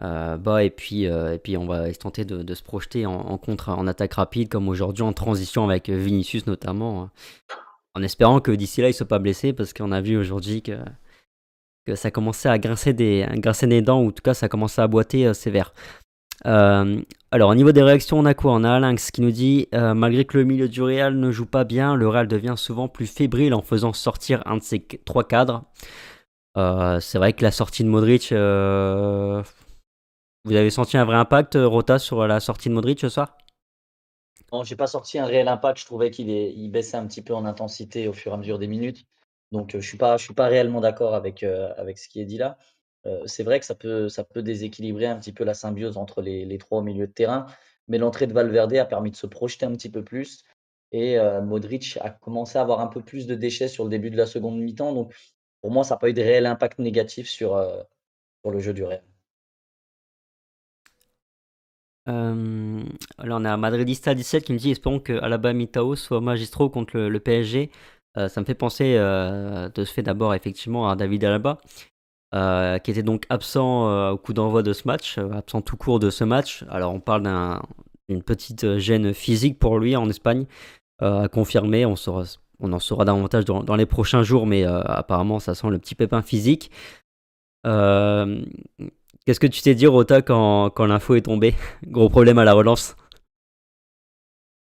[0.00, 3.86] bas et puis, euh, et puis on va tenter de, se projeter en, contre, en
[3.86, 7.10] attaque rapide comme aujourd'hui en transition avec Vinicius notamment, hein.
[7.94, 10.62] en espérant que d'ici là il ne soit pas blessé parce qu'on a vu aujourd'hui
[10.62, 10.78] que,
[11.84, 14.82] que ça commençait à grincer des, grincer des dents ou en tout cas ça commençait
[14.82, 15.72] à boiter euh, sévère.
[16.44, 18.52] alors au niveau des réactions on a quoi?
[18.52, 21.64] On a Lynx qui nous dit malgré que le milieu du Real ne joue pas
[21.64, 25.64] bien, le Real devient souvent plus fébrile en faisant sortir un de ses trois cadres.
[26.54, 28.32] c'est vrai que la sortie de Modric,
[30.48, 33.36] vous avez senti un vrai impact, euh, Rota, sur la sortie de Modric ce soir?
[34.50, 35.78] Non, j'ai pas sorti un réel impact.
[35.78, 38.58] Je trouvais qu'il il baissait un petit peu en intensité au fur et à mesure
[38.58, 39.04] des minutes.
[39.52, 42.24] Donc, euh, je suis pas, suis pas réellement d'accord avec, euh, avec ce qui est
[42.24, 42.56] dit là.
[43.26, 46.46] c'est vrai que ça peut, ça peut déséquilibrer un petit peu la symbiose entre les,
[46.46, 47.46] les trois au milieu de terrain.
[47.86, 50.44] Mais l'entrée de Valverde a permis de se projeter un petit peu plus.
[50.92, 54.16] Et Modric a commencé à avoir un peu plus de déchets sur le début de
[54.16, 54.92] la seconde mi-temps.
[54.94, 55.14] Donc,
[55.60, 57.50] pour moi, ça n'a pas eu de réel impact négatif sur,
[58.42, 59.02] sur le jeu du Real.
[62.08, 62.82] Euh,
[63.18, 66.98] alors on a Madridista 17 qui me dit espérons que Alaba Mitao soit magistraux contre
[66.98, 67.70] le, PSG.
[68.16, 71.60] Euh, ça me fait penser euh, de ce fait d'abord effectivement à David Alaba,
[72.82, 76.24] qui était donc absent au coup d'envoi de ce match, absent tout court de ce
[76.24, 76.64] match.
[76.68, 77.22] Alors on parle
[78.08, 80.46] d'une petite gêne physique pour lui en Espagne,
[81.00, 81.84] à confirmer.
[81.84, 81.94] On,
[82.72, 86.70] en saura davantage dans les prochains jours, mais apparemment ça sent le petit pépin physique.
[89.28, 91.54] Qu'est-ce que tu t'es dit, Rota, quand, quand l'info est tombée?
[91.86, 92.96] Gros problème à la relance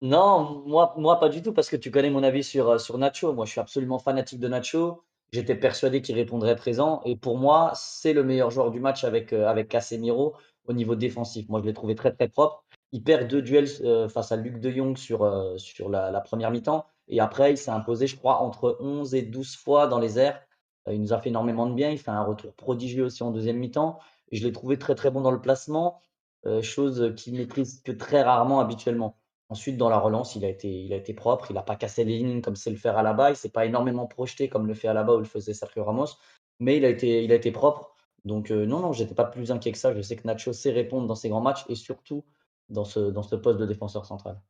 [0.00, 2.96] Non, moi, moi pas du tout, parce que tu connais mon avis sur, euh, sur
[2.96, 3.32] Nacho.
[3.32, 5.02] Moi, je suis absolument fanatique de Nacho.
[5.32, 7.00] J'étais persuadé qu'il répondrait présent.
[7.04, 10.36] Et pour moi, c'est le meilleur joueur du match avec, euh, avec Casemiro
[10.68, 11.48] au niveau défensif.
[11.48, 12.62] Moi, je l'ai trouvé très, très propre.
[12.92, 16.52] Il perd deux duels euh, face à Luc de Jong sur, sur la, la première
[16.52, 16.86] mi-temps.
[17.08, 20.40] Et après, il s'est imposé, je crois, entre 11 et 12 fois dans les airs.
[20.88, 21.90] il nous a fait énormément de bien.
[21.90, 23.98] Il fait un retour prodigieux aussi en deuxième mi-temps
[24.32, 26.00] je l'ai trouvé très très bon dans le placement,
[26.62, 29.18] chose qu'il maîtrise que très rarement habituellement.
[29.50, 32.56] Ensuite, dans la relance, il a été, propre, il n'a pas cassé les lignes comme
[32.56, 34.94] c'est le faire à la bas, il s'est pas énormément projeté comme le fait à
[34.94, 36.08] la bas ou le faisait Sergio Ramos,
[36.60, 37.94] mais il a été, propre.
[38.24, 39.94] Donc euh, non, non, j'étais pas plus inquiet que ça.
[39.94, 42.24] Je sais que Nacho sait répondre dans ses grands matchs et surtout
[42.70, 44.40] dans ce poste de défenseur central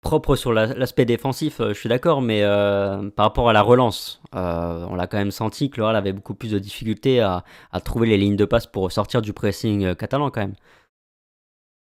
[0.00, 4.22] propre sur l'aspect défensif, euh, je suis d'accord, mais euh, par rapport à la relance,
[4.34, 7.44] euh, on l'a quand même senti que L'Oral avait beaucoup plus de difficultés à,
[7.84, 10.54] trouver les lignes de passe pour sortir du pressing catalan quand même.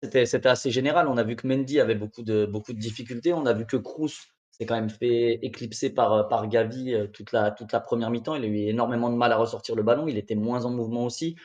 [0.04, 1.08] C'était assez général.
[1.08, 3.34] On a vu que Mendy avait beaucoup de, beaucoup de difficultés.
[3.34, 4.12] On a vu que Cruz
[4.52, 8.36] s'est quand même fait éclipser par, par Gavi toute la, toute la première mi-temps.
[8.36, 10.08] Il a eu énormément de mal à ressortir le ballon.
[10.08, 11.38] Il était moins en mouvement aussi.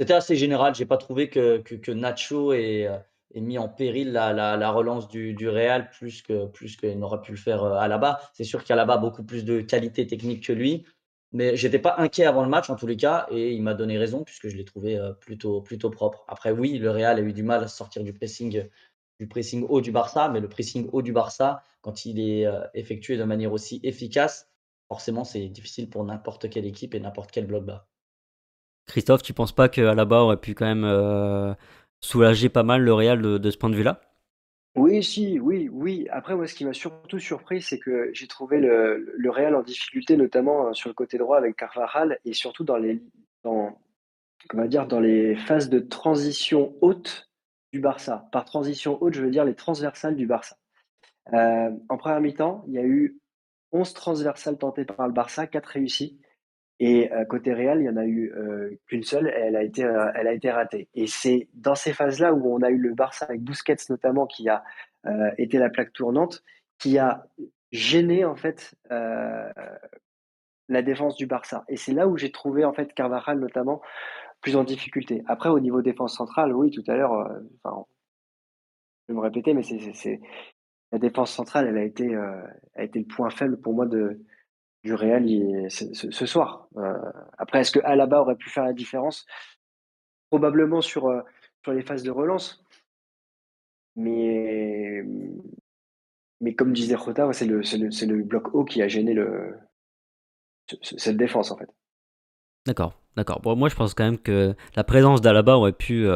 [0.00, 0.74] C'était assez général.
[0.74, 2.88] J'ai pas trouvé que, que Nacho et
[3.34, 7.20] et mis en péril la, la, relance du, du, Real plus que plus qu'il n'aurait
[7.20, 8.20] pu le faire euh, à la bas.
[8.32, 10.86] C'est sûr qu'il y a là-bas beaucoup plus de qualité technique que lui,
[11.32, 13.98] mais j'étais pas inquiet avant le match en tous les cas et il m'a donné
[13.98, 16.24] raison puisque je l'ai trouvé euh, plutôt plutôt propre.
[16.28, 18.68] Après oui, le Real a eu du mal à sortir du pressing
[19.18, 22.60] du pressing haut du Barça, mais le pressing haut du Barça quand il est euh,
[22.74, 24.50] effectué de manière aussi efficace,
[24.88, 27.88] forcément c'est difficile pour n'importe quelle équipe et n'importe quel bloc bas.
[28.86, 30.84] Christophe, tu penses pas que Alaba aurait pu quand même
[32.00, 34.00] soulager pas mal le Real de, ce point de vue-là?
[34.74, 36.06] Oui, si, oui, oui.
[36.10, 40.16] Après, moi, ce qui m'a surtout surpris, c'est que j'ai trouvé le, Real en difficulté,
[40.16, 43.00] notamment euh, sur le côté droit avec Carvajal et surtout dans les
[45.36, 47.28] phases de transition haute
[47.72, 48.28] du Barça.
[48.32, 50.56] Par transition haute, je veux dire les transversales du Barça.
[51.32, 53.18] Euh, en première mi-temps, il y a eu
[53.72, 56.18] 11 transversales tentées par le Barça, 4 réussies.
[56.78, 59.84] Et euh, côté Real, il y en a eu euh, qu'une seule, elle a été,
[59.84, 60.88] euh, elle a été ratée.
[60.94, 64.48] Et c'est dans ces phases-là où on a eu le Barça avec Busquets notamment qui
[64.48, 64.62] a
[65.38, 66.42] été la plaque tournante,
[66.78, 67.28] qui a
[67.70, 71.64] gêné en fait la défense du Barça.
[71.68, 73.80] Et c'est là où j'ai trouvé en fait Carvajal notamment
[74.40, 75.22] plus en difficulté.
[75.28, 77.30] Après, au niveau défense centrale, oui, tout à l'heure,
[77.64, 80.20] je vais me répéter, mais c'est
[80.90, 84.20] la défense centrale, elle a été, a été le point faible pour moi de,
[84.86, 85.26] du Real
[85.68, 86.68] ce, soir.
[86.76, 86.94] Euh,
[87.36, 89.26] après, est-ce que Alaba aurait pu faire la différence?
[90.30, 91.20] Probablement sur, euh,
[91.64, 92.64] sur les phases de relance.
[93.96, 95.02] Mais,
[96.40, 99.58] mais comme disait Jota, c'est le, le, bloc haut qui a gêné le,
[100.82, 101.68] cette défense en fait.
[102.66, 103.40] D'accord, d'accord.
[103.40, 106.06] Bon, moi je pense quand même que la présence d'Alaba aurait pu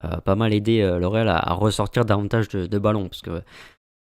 [0.00, 3.08] pas mal aider le Real à, ressortir davantage de, de ballons.
[3.08, 3.42] Parce que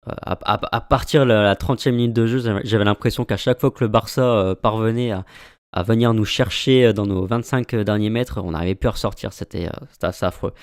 [0.07, 3.83] euh, à, partir de la 30e minute de jeu, j'avais l'impression qu'à chaque fois que
[3.83, 8.51] le Barça euh, parvenait à, venir nous chercher euh, dans nos 25 derniers mètres, on
[8.51, 9.33] n'arrivait plus à ressortir.
[9.33, 9.69] C'était
[10.01, 10.53] assez affreux.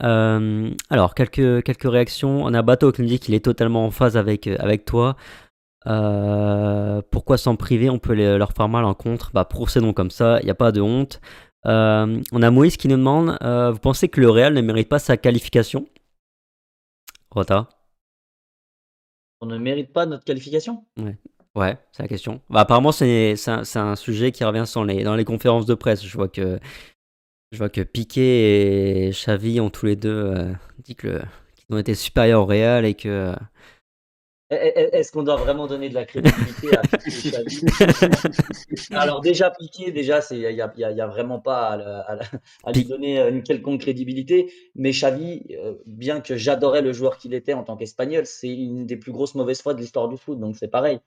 [0.00, 2.44] alors, quelques, réactions.
[2.44, 5.16] On a Bateau qui nous dit qu'il est totalement en phase avec, avec toi.
[7.10, 7.90] pourquoi s'en priver?
[7.90, 9.30] On peut leur faire mal en contre.
[9.32, 11.20] Bah, procédons comme ça, il n'y a pas de honte.
[11.64, 15.16] on a Moïse qui nous demande Vous pensez que le Real ne mérite pas sa
[15.16, 15.86] qualification?
[17.30, 17.68] Rota
[19.44, 20.84] on ne mérite pas notre qualification?
[20.98, 21.16] Ouais,
[21.54, 22.40] ouais c'est la question.
[22.48, 26.04] Bah, apparemment, c'est un, sujet qui revient sur les, dans les conférences de presse.
[26.04, 26.58] Je vois que,
[27.52, 31.20] je vois que Piqué et Xavi ont tous les deux euh, dit qu'ils
[31.70, 33.34] ont été supérieurs au Real et que
[34.54, 37.30] est-ce qu'on doit vraiment donner de la crédibilité à Piqué
[38.94, 41.78] Alors déjà Piqué, déjà il n'y a, y a, vraiment pas
[42.64, 44.52] à, lui donner une quelconque crédibilité.
[44.74, 48.86] Mais Xavi, euh, bien que j'adorais le joueur qu'il était en tant qu'Espagnol, c'est une
[48.86, 50.38] des plus grosses mauvaises fois de l'histoire du foot.
[50.38, 51.00] Donc c'est pareil.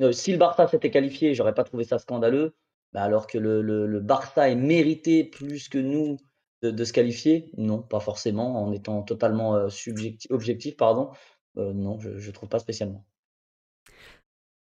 [0.00, 2.54] Euh, si le Barça s'était qualifié, j'aurais pas trouvé ça scandaleux.
[2.92, 6.18] Bah, alors que le, Barça est mérité plus que nous
[6.62, 11.10] de, se qualifier, non, pas forcément, en étant totalement euh, subjectif, objectif, pardon.
[11.58, 13.04] Euh, non, je ne trouve pas spécialement.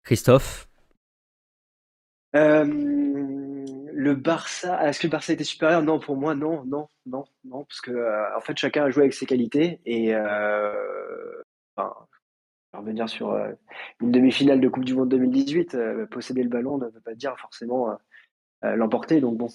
[0.03, 0.69] Christophe?
[2.35, 5.83] Euh, Le Barça, est-ce que le Barça était supérieur?
[5.83, 9.03] Non, pour moi, non, non, non, non, parce que euh, en fait, chacun a joué
[9.03, 11.95] avec ses qualités et enfin,
[12.73, 13.35] revenir sur
[14.01, 15.77] une demi-finale de Coupe du Monde 2018,
[16.11, 17.99] posséder le ballon ne veut pas dire forcément
[18.63, 19.21] l'emporter.
[19.21, 19.49] Donc bon,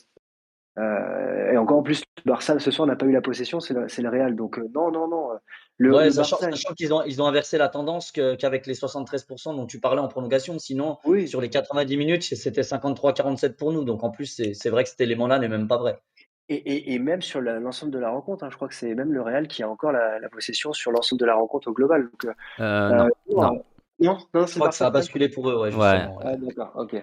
[0.78, 3.74] euh, et encore en plus, le Barça ce soir n'a pas eu la possession, c'est
[3.74, 4.36] le, le, Real.
[4.36, 5.32] Donc euh, non, non, non.
[5.32, 5.36] Euh,
[5.78, 6.38] le, sachant,
[6.78, 10.60] qu'ils ont, ils ont inversé la tendance qu'avec les 73% dont tu parlais en prolongation.
[10.60, 11.28] Sinon, oui.
[11.28, 13.84] sur les 90 minutes, c'était 53-47 pour nous.
[13.84, 16.00] Donc en plus, c'est vrai que cet élément-là n'est même pas vrai.
[16.48, 19.12] Et, et, et même sur l'ensemble de la rencontre, hein, je crois que c'est même
[19.12, 22.10] le Real qui a encore la, la possession sur l'ensemble de la rencontre au global.
[22.12, 23.64] Donc, non, non.
[23.98, 25.74] Non, non, je crois que ça a basculé pour eux, ouais.
[25.74, 26.08] ouais.
[26.22, 27.02] Ah, D'accord, ok.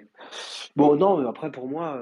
[0.76, 1.98] Bon, non, après pour moi,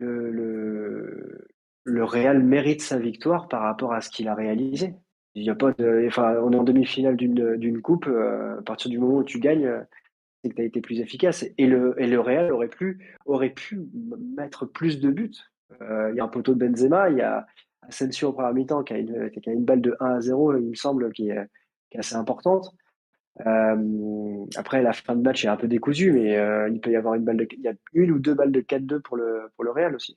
[0.00, 1.46] le,
[1.86, 4.94] Real mérite sa victoire par rapport à ce qu'il a réalisé.
[5.34, 5.72] Il y a pas
[6.06, 8.06] enfin, on est en demi-finale d'une coupe.
[8.06, 9.70] Euh, à partir du moment où tu gagnes,
[10.42, 11.44] c'est que tu as été plus efficace.
[11.58, 13.80] Et le, et le Real aurait pu, aurait pu
[14.36, 15.32] mettre plus de buts.
[15.82, 17.46] Euh, il y a un poteau de Benzema, il y a
[17.82, 20.56] Asensio au premier mi-temps qui, a une, qui a une balle de 1 à 0,
[20.56, 21.30] il me semble, qui
[21.90, 22.74] qui est assez importante.
[23.44, 26.96] Euh, après, la fin de match est un peu décousue, mais euh, il peut y
[26.96, 29.50] avoir une balle de, il y a une ou deux balles de 4-2 pour le,
[29.54, 30.16] pour le Real aussi.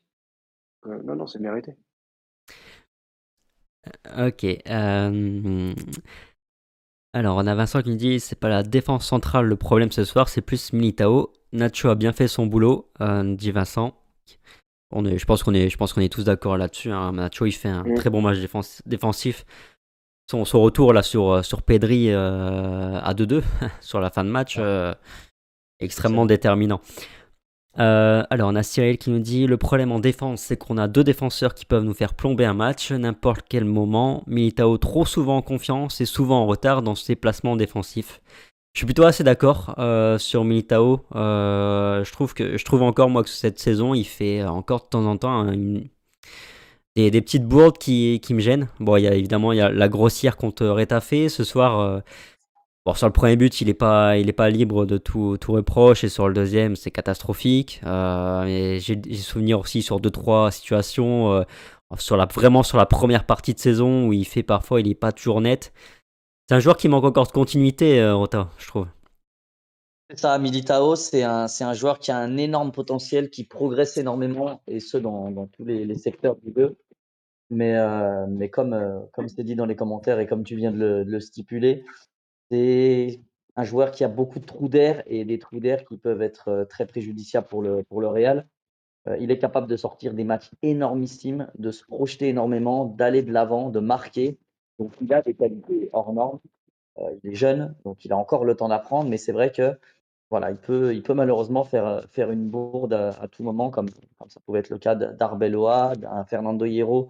[0.85, 1.75] Euh, non, non, c'est mérité.
[4.17, 4.45] Ok.
[7.13, 10.03] Alors, on a Vincent qui nous dit c'est pas la défense centrale le problème ce
[10.03, 11.33] soir, c'est plus Militao.
[11.51, 12.91] Nacho a bien fait son boulot,
[13.23, 13.95] dit Vincent.
[14.91, 16.91] On est, je pense qu'on est, je pense qu'on est tous d'accord là-dessus.
[16.91, 17.13] Hein.
[17.13, 17.95] Nacho, il fait un mm.
[17.95, 18.37] très bon match
[18.85, 19.45] défensif
[20.29, 23.41] son, retour là sur, euh, sur Pedri euh, à 2-2
[23.81, 24.93] sur la fin de match, euh,
[25.79, 26.81] extrêmement déterminant.
[27.75, 31.03] alors, on a Cyril qui nous dit Le problème en défense, c'est qu'on a deux
[31.03, 34.23] défenseurs qui peuvent nous faire plomber un match n'importe quel moment.
[34.27, 38.21] Militao trop souvent en confiance et souvent en retard dans ses placements défensifs.
[38.73, 39.73] Je suis plutôt assez d'accord
[40.19, 41.05] sur Militao.
[41.13, 45.05] je, trouve que, je trouve encore, moi, que cette saison, il fait encore de temps
[45.05, 45.89] en temps une,
[46.95, 48.67] des, petites bourdes qui, qui, me gênent.
[48.79, 51.79] Bon, il y a évidemment y a la grossière contre Rétafé ce soir.
[51.79, 51.99] Euh,
[52.85, 56.03] bon, sur le premier but, il n'est pas, est pas libre de tout, tout reproche
[56.03, 57.81] et sur le deuxième, c'est catastrophique.
[57.85, 61.43] Euh, j'ai souvenir aussi sur deux trois situations, euh,
[61.97, 64.95] sur la, vraiment sur la première partie de saison où il fait parfois, il n'est
[64.95, 65.73] pas toujours net.
[66.49, 68.87] C'est un joueur qui manque encore de continuité, Rota, je trouve.
[70.15, 74.79] Ça, Militao, c'est un, un, joueur qui a un énorme potentiel, qui progresse énormément, et
[74.79, 76.77] ce, dans, dans tous les, secteurs du jeu.
[77.51, 80.71] Mais, euh, mais comme, euh, comme c'est dit dans les commentaires et comme tu viens
[80.71, 81.85] de le, de le stipuler,
[82.51, 83.21] c'est
[83.55, 86.49] un joueur qui a beaucoup de trous d'air et des trous d'air qui peuvent être
[86.49, 88.47] euh, très préjudiciables pour le, pour le Real.
[89.19, 93.69] il est capable de sortir des matchs énormissimes, de se projeter énormément, d'aller de l'avant,
[93.69, 94.39] de marquer.
[94.79, 96.39] Donc il a des qualités hors normes.
[97.23, 99.77] il est jeune, donc il a encore le temps d'apprendre, mais c'est vrai que
[100.29, 103.89] voilà, il peut, il peut malheureusement faire, faire une bourde à, tout moment, comme,
[104.27, 107.09] ça pouvait être le cas d'Arbeloa, d'un Fernando Hierro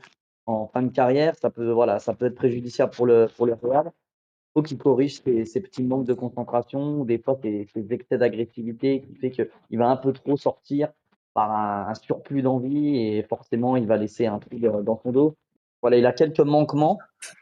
[0.49, 3.53] en fin de carrière, ça peut, voilà, ça peut être préjudiciable pour le, pour le
[3.53, 3.91] Real.
[3.91, 9.15] Il faut qu'il corrige ces, petits manques de concentration, des fois ces, excès d'agressivité qui
[9.15, 10.91] fait qu'il va un peu trop sortir
[11.35, 15.35] par un, surplus d'envie et forcément il va laisser un euh, dans son dos.
[15.81, 16.97] Voilà, il a quelques manquements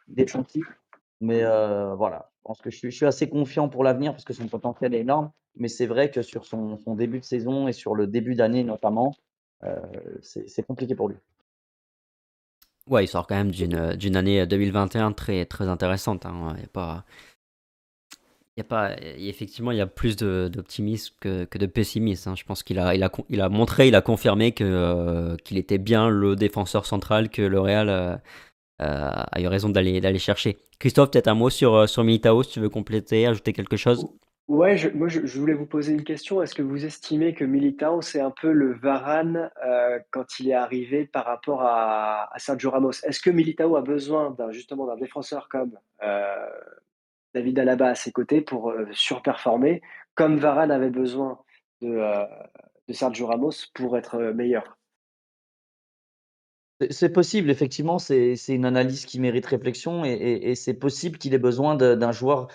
[0.09, 0.77] défensifs,
[1.21, 4.47] mais euh, voilà, je pense que je suis, assez confiant pour l'avenir parce que son
[4.47, 5.31] potentiel est énorme.
[5.59, 9.15] Mais c'est vrai que sur son, début de saison et sur le début d'année notamment,
[9.63, 9.75] euh,
[10.21, 11.17] c'est compliqué pour lui.
[12.87, 16.25] Ouais, il sort quand même d'une année 2021 très, très intéressante.
[16.25, 16.53] Hein.
[16.55, 17.05] Il y a pas,
[18.57, 22.29] il y a pas, effectivement, il y a plus d'optimisme que, que, de pessimisme.
[22.29, 22.35] Hein.
[22.35, 25.77] Je pense qu'il a, il a, il a montré, il a confirmé euh, qu'il était
[25.77, 28.15] bien le défenseur central que le Real euh,
[28.81, 30.57] euh, a eu raison d'aller d'aller chercher.
[30.79, 34.07] Christophe, peut-être un mot sur sur Militao, si tu veux compléter, ajouter quelque chose?
[34.47, 36.41] Ouais, moi je, voulais vous poser une question.
[36.41, 40.53] Est-ce que vous estimez que Militao, c'est un peu le Varane euh, quand il est
[40.53, 42.91] arrivé par rapport à, Sergio Ramos?
[43.03, 46.49] Est-ce que Militao a besoin d'un justement d'un défenseur comme euh,
[47.33, 49.81] David Alaba à ses côtés pour euh, surperformer,
[50.15, 51.39] comme Varane avait besoin
[51.81, 52.01] de,
[52.89, 54.77] Sergio Ramos pour être meilleur?
[56.89, 61.75] C'est possible, effectivement, c'est une analyse qui mérite réflexion et c'est possible qu'il ait besoin
[61.75, 62.47] d'un joueur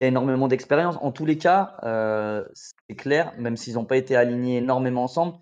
[0.00, 0.96] énormément d'expérience.
[1.00, 5.34] En tous les cas, euh, c'est clair, même s'ils n'ont pas été alignés énormément ensemble,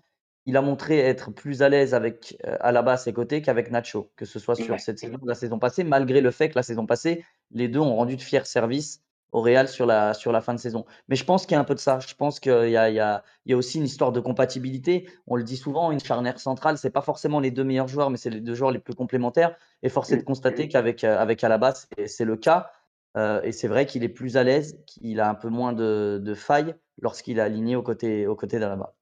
[0.45, 4.11] il a montré être plus à l'aise avec euh, Alaba à ses côtés qu'avec Nacho,
[4.15, 6.63] que ce soit sur cette saison ou la saison passée, malgré le fait que la
[6.63, 10.41] saison passée, les deux ont rendu de fiers services au Real sur la, sur la
[10.41, 10.85] fin de saison.
[11.07, 11.99] Mais je pense qu'il y a un peu de ça.
[11.99, 14.19] Je pense qu'il y a, il y, a, il y a aussi une histoire de
[14.19, 15.07] compatibilité.
[15.27, 18.17] On le dit souvent, une charnière centrale, c'est pas forcément les deux meilleurs joueurs, mais
[18.17, 19.55] c'est les deux joueurs les plus complémentaires.
[19.83, 21.73] Et force est de constater qu'avec euh, avec Alaba,
[22.07, 22.71] c'est le cas.
[23.17, 26.33] Euh, et c'est vrai qu'il est plus à l'aise, qu'il a un peu moins de,
[26.35, 28.93] failles lorsqu'il est aligné aux côtés, aux côtés d'Alaba.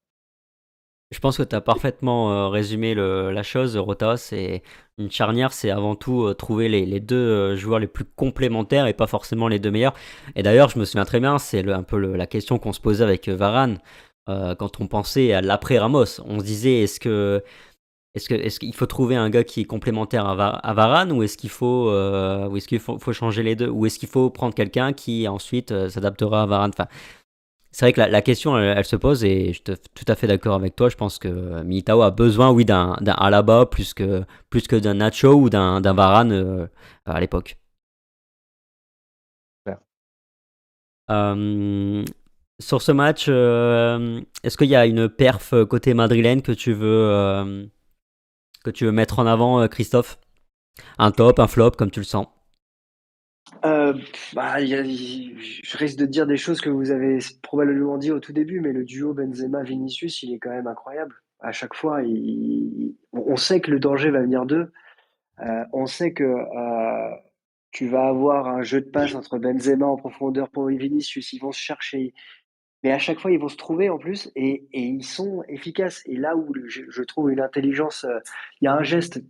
[1.11, 4.17] Je pense que tu as parfaitement euh, résumé la chose, Rota.
[4.17, 4.61] C'est
[4.97, 9.07] une charnière, c'est avant tout euh, trouver les, deux joueurs les plus complémentaires et pas
[9.07, 9.93] forcément les deux meilleurs.
[10.35, 13.03] Et d'ailleurs, je me souviens très bien, c'est un peu la question qu'on se posait
[13.03, 13.79] avec Varane
[14.59, 16.19] quand on pensait à l'après Ramos.
[16.25, 17.41] On se disait, est-ce que
[18.17, 21.49] est-ce qu'il est faut trouver un gars qui est complémentaire à, Varane ou est-ce qu'il
[21.49, 25.27] faut, euh, est qu'il faut, changer les deux Ou est-ce qu'il faut prendre quelqu'un qui
[25.27, 26.71] ensuite euh, s'adaptera à Varane?
[26.73, 26.87] Enfin,
[27.71, 30.55] C'est vrai que la, question, elle, se pose et je suis tout à fait d'accord
[30.55, 30.89] avec toi.
[30.89, 35.33] Je pense que Militao a besoin, oui, d'un Alaba plus que, plus que d'un Nacho
[35.33, 36.67] ou d'un Varane euh,
[37.05, 37.57] à l'époque.
[42.59, 47.69] sur ce match, est-ce qu'il y a une perf côté madrilène que tu veux
[48.71, 50.19] que tu veux mettre en avant, euh, Christophe?
[50.97, 52.27] Un top, un flop, comme tu le sens?
[53.65, 53.93] Euh,
[54.33, 58.59] bah, je risque de dire des choses que vous avez probablement dit au tout début,
[58.59, 61.15] mais le duo Benzema-Vinicius, il est quand même incroyable.
[61.39, 62.01] À chaque fois,
[63.13, 64.71] on sait que le danger va venir d'eux.
[65.39, 66.25] Euh, on sait que
[67.71, 71.31] tu vas avoir un jeu de passe entre Benzema en profondeur pour Vinicius.
[71.33, 72.13] Ils vont se chercher,
[72.83, 76.01] mais à chaque fois, ils vont se trouver en plus et, ils sont efficaces.
[76.05, 78.19] Et là où je, trouve une intelligence, euh,
[78.61, 79.21] il y a un geste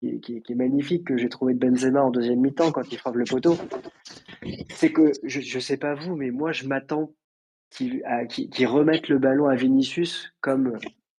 [0.00, 3.24] qui, est magnifique que j'ai trouvé de Benzema en deuxième mi-temps quand il frappe le
[3.24, 3.56] poteau.
[4.70, 7.12] C'est que, je ne sais pas vous, mais moi, je m'attends
[7.70, 10.78] qu'ils qu le ballon à Vinicius comme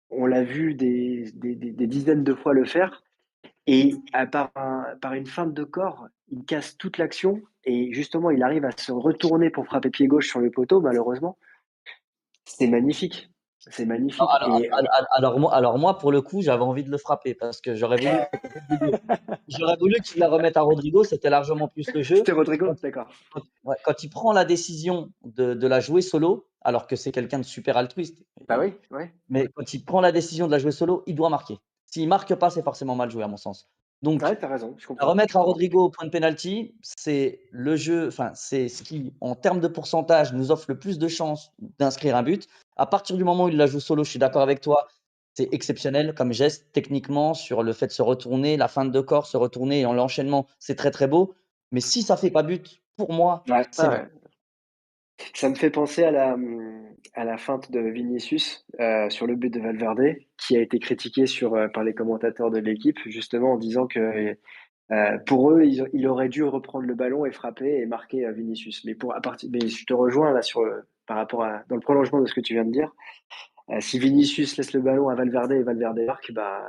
[0.09, 3.03] on l'a vu des, dizaines de fois le faire.
[3.67, 3.93] Et
[4.31, 4.51] par,
[4.99, 8.91] par une feinte de corps, il casse toute l'action et justement, il arrive à se
[8.91, 11.37] retourner pour frapper pied gauche sur le poteau, malheureusement.
[12.49, 13.29] C'est magnifique.
[13.59, 14.21] C'est magnifique.
[15.11, 17.97] Alors, moi, alors, moi, pour le coup, j'avais envie de le frapper parce que j'aurais
[17.97, 18.17] voulu,
[19.47, 21.03] j'aurais voulu qu'il la remette à Rodrigo.
[21.03, 22.17] C'était largement plus le jeu.
[22.17, 23.07] C'était Rodrigo, d'accord.
[23.83, 27.77] quand il prend la décision de, la jouer solo, alors que c'est quelqu'un de super
[27.77, 28.23] altruiste.
[28.47, 28.73] Bah oui,
[29.27, 31.59] Mais quand il prend la décision de la jouer solo, il doit marquer.
[31.85, 33.69] S'il marque pas, c'est forcément mal joué à mon sens.
[34.01, 38.69] Donc, as raison, remettre à Rodrigo au point de penalty, c'est le jeu, enfin, c'est
[38.69, 42.47] ce qui, en termes de pourcentage, nous offre le plus de chances d'inscrire un but.
[42.77, 44.87] À partir du moment où il la joue solo, je suis d'accord avec toi,
[45.33, 49.25] c'est exceptionnel comme geste techniquement sur le fait de se retourner, la fin de corps,
[49.25, 51.33] se retourner et l'enchaînement, c'est très très beau.
[51.71, 53.43] Mais si ça fait pas but, pour moi,
[55.33, 56.37] ça me fait penser à la,
[57.13, 61.25] à la feinte de Vinicius euh, sur le but de Valverde, qui a été critiqué
[61.25, 64.35] sur, euh, par les commentateurs de l'équipe, justement en disant que
[64.91, 68.83] euh, pour eux, il aurait dû reprendre le ballon et frapper et marquer Vinicius.
[68.85, 70.61] Mais, pour, à partir, mais je te rejoins là sur,
[71.05, 72.91] par rapport à, dans le prolongement de ce que tu viens de dire.
[73.81, 76.65] si Vinicius laisse le ballon à Valverde et Valverde marque, bah,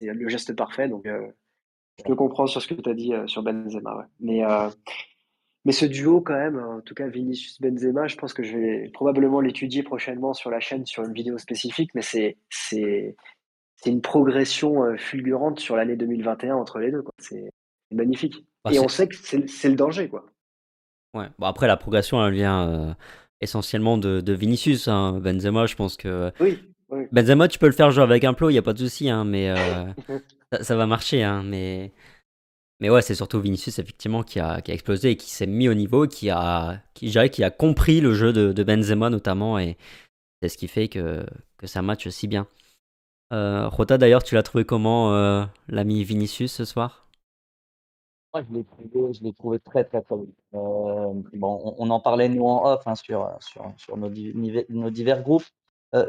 [0.00, 0.88] c'est le geste parfait.
[0.88, 4.08] Donc, je peux comprendre sur ce que tu as dit sur Benzema.
[4.18, 4.42] Mais
[5.64, 8.90] mais ce duo, quand même, en tout cas Vinicius Benzema, je pense que je vais
[8.92, 12.36] probablement l'étudier prochainement sur la chaîne sur une vidéo spécifique, mais c'est
[13.86, 17.02] une progression fulgurante sur l'année 2021 entre les deux.
[17.18, 17.50] C'est
[17.90, 18.44] magnifique.
[18.64, 20.08] Bah, et on sait que c'est le danger.
[20.08, 20.26] Quoi.
[21.14, 21.26] Ouais.
[21.38, 22.96] Bon, après, la progression, elle vient
[23.40, 24.88] essentiellement de, de Vinicius.
[24.88, 25.20] Hein.
[25.20, 26.30] Benzema, je pense que.
[26.40, 26.58] Oui,
[27.10, 29.08] Benzema, tu peux le faire jouer avec un plot, il n'y a pas de souci,
[29.08, 29.52] hein, mais
[30.60, 31.22] ça, va marcher.
[31.22, 31.92] Hein, mais...
[32.84, 35.70] mais ouais, c'est surtout Vinicius, effectivement, qui a, qui a explosé et qui s'est mis
[35.70, 39.78] au niveau, qui a, qui, qui a compris le jeu de, Benzema, notamment, et
[40.42, 41.24] c'est ce qui fait que,
[41.56, 42.46] que ça match si bien.
[43.32, 47.08] Euh, Rota, d'ailleurs, tu l'as trouvé comment, euh, l'ami Vinicius, ce soir?
[48.34, 48.54] Moi, je
[49.22, 50.28] l'ai trouvé, très, très, très bon.
[50.52, 55.22] Euh, bon on, en parlait, nous, en off, hein, sur, sur, sur nos, nos, divers
[55.22, 55.46] groupes.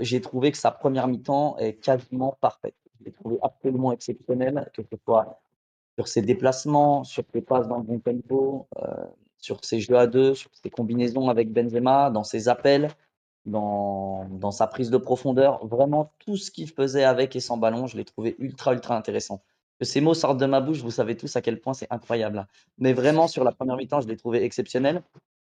[0.01, 2.75] J'ai trouvé que sa première mi-temps est quasiment parfaite.
[2.99, 5.39] Je l'ai trouvé absolument exceptionnel, que ce soit
[5.97, 8.67] sur ses déplacements, sur ses passes dans le bon tempo,
[9.37, 12.89] sur ses jeux à deux, sur ses combinaisons avec Benzema, dans ses appels
[13.45, 15.65] dans, sa prise de profondeur.
[15.65, 19.43] Vraiment, tout ce qu'il faisait avec et sans ballon, je l'ai trouvé ultra, ultra intéressant.
[19.79, 22.47] Que ces mots sortent de ma bouche, vous savez tous à quel point c'est incroyable.
[22.77, 25.03] Mais vraiment, sur la première mi-temps, je l'ai trouvé exceptionnel.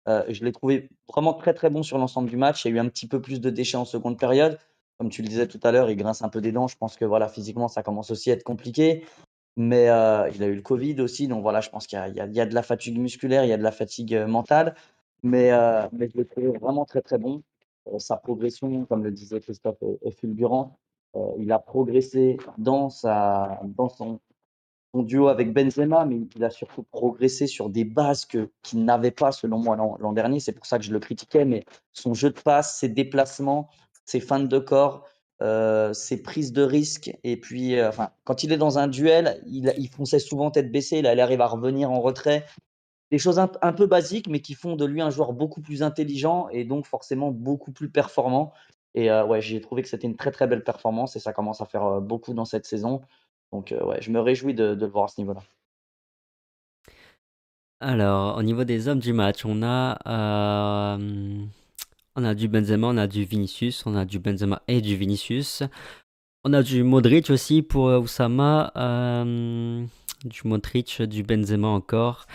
[0.09, 2.65] Euh, je l'ai trouvé vraiment très, très bon sur l'ensemble du match.
[2.65, 4.59] Il y a eu un petit peu plus de déchets en seconde période.
[4.99, 6.69] Comme tu le disais tout à l'heure, il grince un peu des dents.
[6.69, 9.05] Je pense que voilà, physiquement, ça commence aussi à être compliqué.
[9.57, 11.29] Mais euh, il a eu le Covid aussi.
[11.29, 13.63] Donc voilà, je pense qu'il y, a de la fatigue musculaire, il y a de
[13.63, 14.75] la fatigue euh, mentale.
[15.23, 15.51] Mais,
[15.93, 17.43] mais je l'ai trouvé vraiment très, très bon.
[17.93, 20.73] Euh, sa progression, comme le disait Christophe, est, fulgurante.
[21.15, 24.21] Euh, il a progressé dans, sa, dans son,
[24.95, 29.33] son, duo avec Benzema, mais il a surtout progressé sur des bases qu'il n'avait pas,
[29.33, 30.41] selon moi, l'an dernier.
[30.41, 33.69] C'est pour ça que je le critiquais, mais son jeu de passe, ses déplacements,
[34.05, 35.07] ses fins de corps,
[35.43, 37.13] euh, ses prises de risque.
[37.25, 40.99] Et puis, enfin, quand il est dans un duel, il, il, fonçait souvent tête baissée.
[40.99, 42.45] il arrive à revenir en retrait
[43.11, 46.49] des choses un, peu basiques, mais qui font de lui un joueur beaucoup plus intelligent
[46.51, 48.53] et donc forcément beaucoup plus performant.
[48.95, 51.61] Et euh, ouais, j'ai trouvé que c'était une très très belle performance et ça commence
[51.61, 53.03] à faire euh, beaucoup dans cette saison.
[53.53, 55.43] Donc euh, ouais, je me réjouis de, le voir à ce niveau-là.
[57.79, 60.99] Alors, au niveau des hommes du match, on a,
[62.17, 65.63] on a du Benzema, on a du Vinicius, on a du Benzema et du Vinicius.
[66.45, 68.73] On a du Modric aussi pour Oussama,
[70.25, 72.27] du Modric, du Benzema encore.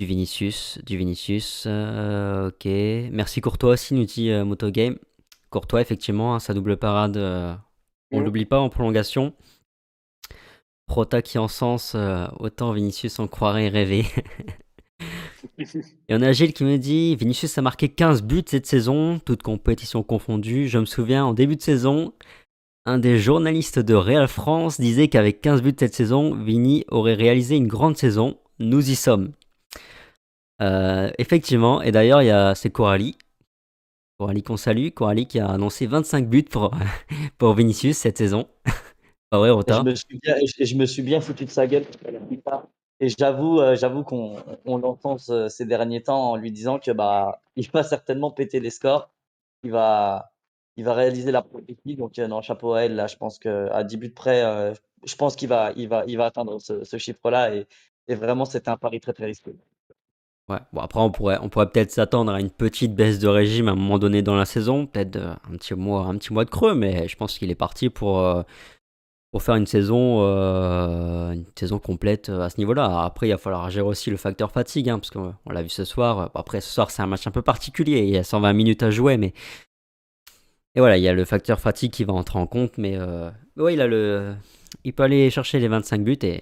[0.00, 2.64] Du Vinicius, du Vinicius, euh, ok.
[3.12, 4.98] Merci Courtois aussi, nous dit euh, Motogame.
[5.50, 7.54] Courtois, effectivement, hein, sa double parade, euh,
[8.10, 9.32] on ne l'oublie pas en prolongation.
[10.86, 11.96] Prota qui en sens,
[12.40, 14.04] autant Vinicius en croirait rêver.
[16.08, 19.42] Et on a Gilles qui me dit Vinicius a marqué 15 buts cette saison, toutes
[19.42, 20.68] compétitions confondues.
[20.68, 22.12] Je me souviens, en début de saison,
[22.84, 27.56] un des journalistes de Real France disait qu'avec 15 buts cette saison, Vini aurait réalisé
[27.56, 28.38] une grande saison.
[28.58, 29.32] Nous y sommes.
[30.60, 33.16] Euh, effectivement, et d'ailleurs, il y a c'est Coralie.
[34.18, 34.90] Coralie qu'on salue.
[34.90, 36.70] Coralie qui a annoncé 25 buts pour,
[37.38, 38.48] pour Vinicius cette saison.
[39.30, 41.86] Pas vrai, Je me, suis bien, je, me suis bien foutu de sa gueule.
[43.00, 47.40] Et j'avoue, euh, j'avoue qu'on on l'entend ces derniers temps en lui disant que bah,
[47.56, 49.10] il va certainement péter les scores.
[49.64, 50.32] Il va,
[50.76, 51.96] il va réaliser la prophétie.
[51.96, 52.94] Donc, euh, non, chapeau à elle.
[52.94, 54.74] Là, je pense qu'à 10 buts près,
[55.04, 57.54] je pense qu'il va, il va, il va atteindre ce, chiffre-là.
[57.54, 57.66] Et,
[58.08, 59.52] et vraiment, c'était un pari très, très risqué.
[60.48, 60.58] Ouais.
[60.72, 63.72] Bon, après, on pourrait, on pourrait peut-être s'attendre à une petite baisse de régime à
[63.72, 66.50] un moment donné dans la saison, peut-être euh, un petit mois, un petit mois de
[66.50, 68.42] creux, mais je pense qu'il est parti pour, euh,
[69.32, 73.02] pour faire une saison, euh, une saison complète à ce niveau-là.
[73.04, 75.84] Après, il va falloir gérer aussi le facteur fatigue, hein, parce qu'on l'a vu ce
[75.84, 76.30] soir.
[76.34, 78.00] Après, ce soir, c'est un match un peu particulier.
[78.00, 79.32] Il y a 120 minutes à jouer, mais
[80.74, 82.96] et voilà, il y a le facteur fatigue qui va entrer en compte, mais
[83.56, 83.88] ouais, il a
[84.84, 86.40] il peut aller chercher les 25 buts et,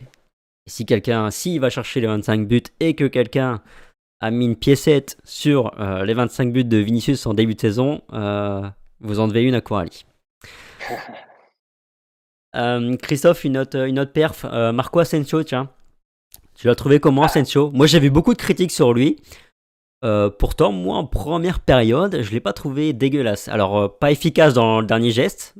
[0.66, 3.62] si quelqu'un, s'il va chercher les 25 buts et que quelqu'un
[4.20, 8.03] a mis une piécette sur euh, les 25 buts de Vinicius en début de saison,
[8.12, 8.68] euh,
[9.01, 10.05] vous en devez une à Coralie.
[12.57, 14.44] Euh, Christophe, une autre, une autre perf.
[14.44, 15.70] Marco Asensio, tiens.
[16.55, 17.70] Tu l'as trouvé comment, Asensio?
[17.72, 19.16] Moi, j'ai vu beaucoup de critiques sur lui.
[20.38, 23.48] pourtant, moi, en première période, je ne l'ai pas trouvé dégueulasse.
[23.48, 25.55] Alors, pas efficace dans le dernier geste,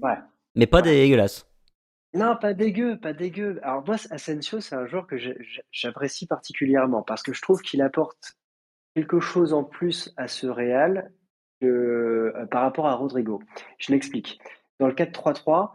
[0.55, 1.47] mais pas dégueulasse.
[2.13, 3.61] Non, pas dégueu, pas dégueu.
[3.63, 5.17] Alors moi, Asensio, c'est un joueur que
[5.71, 8.37] j'apprécie particulièrement parce que je trouve qu'il apporte
[8.97, 11.13] quelque chose en plus à ce Real
[11.61, 13.41] que, euh, par rapport à Rodrigo.
[13.79, 14.41] Je m'explique.
[14.81, 15.71] Dans le 4-3-3,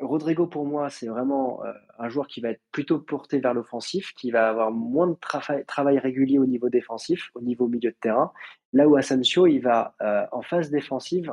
[0.00, 1.62] Rodrigo, pour moi, c'est vraiment
[1.98, 5.16] un joueur qui va être plutôt porté vers l'offensif, qui va avoir moins de
[5.64, 8.32] travail régulier au niveau défensif, au niveau milieu de terrain.
[8.72, 9.94] Là où Asensio, il va,
[10.32, 11.32] en phase défensive,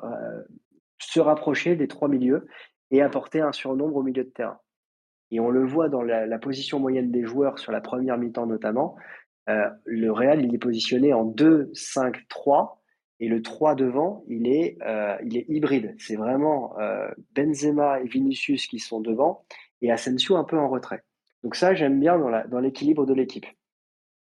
[0.99, 2.47] se rapprocher des trois milieux
[2.91, 4.59] et apporter un surnombre au milieu de terrain.
[5.31, 8.95] Et on le voit dans la position moyenne des joueurs sur la première mi-temps notamment.
[9.47, 12.80] Le Real, il est positionné en 2-5-3
[13.21, 15.95] Et le 3 devant, il est, euh, il est hybride.
[15.99, 19.45] C'est vraiment euh, Benzema et Vinicius qui sont devant
[19.81, 21.03] et Asensio un peu en retrait.
[21.43, 23.45] Donc ça, j'aime bien dans l'équilibre de l'équipe.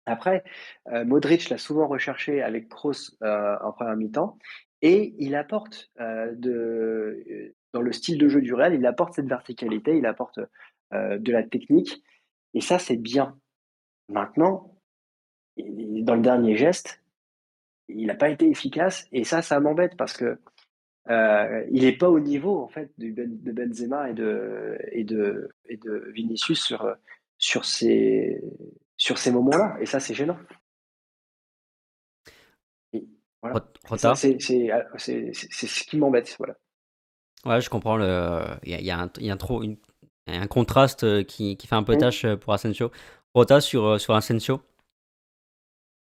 [0.06, 0.44] Après,
[0.92, 4.38] euh, Modric l'a souvent recherché avec Kroos en première mi-temps
[4.82, 10.06] et il apporte dans le style de jeu du Real, il apporte cette verticalité, il
[10.06, 10.39] apporte
[10.92, 12.04] de la technique
[12.54, 13.38] et ça, c'est bien.
[14.10, 14.76] Maintenant,
[15.58, 17.01] dans le dernier geste,
[17.96, 20.39] il n'a pas été efficace et ça, ça m'embête parce que
[21.10, 25.50] euh, il n'est pas au niveau en fait ben, de Benzema et de, et de,
[25.66, 26.96] et de Vinicius sur,
[27.38, 28.42] sur ces,
[28.98, 30.38] sur ces moments-là et ça, c'est gênant.
[33.42, 33.64] Voilà.
[34.16, 36.36] C'est ce qui m'embête.
[36.38, 36.56] Voilà.
[37.46, 37.98] Ouais, je comprends.
[38.64, 39.78] Il y a, y a, un, y a trop, une,
[40.28, 42.92] un contraste qui, qui, fait un peu tâche pour Asensio.
[43.34, 44.62] Rota sur, sur Asensio?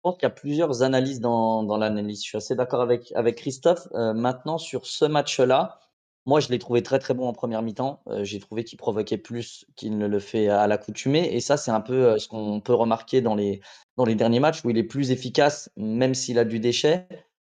[0.06, 2.22] Pense qu'il y a plusieurs analyses dans, dans l'analyse.
[2.22, 3.88] Je suis assez d'accord avec, avec Christophe.
[3.94, 5.80] Euh, maintenant, sur ce match-là,
[6.26, 8.02] moi, je l'ai trouvé très très bon en première mi-temps.
[8.06, 11.34] Euh, j'ai trouvé qu'il provoquait plus qu'il ne le fait à l'accoutumée.
[11.34, 13.60] Et ça, c'est un peu euh, ce qu'on peut remarquer dans les,
[13.96, 17.08] dans les derniers matchs où il est plus efficace, même s'il a du déchet.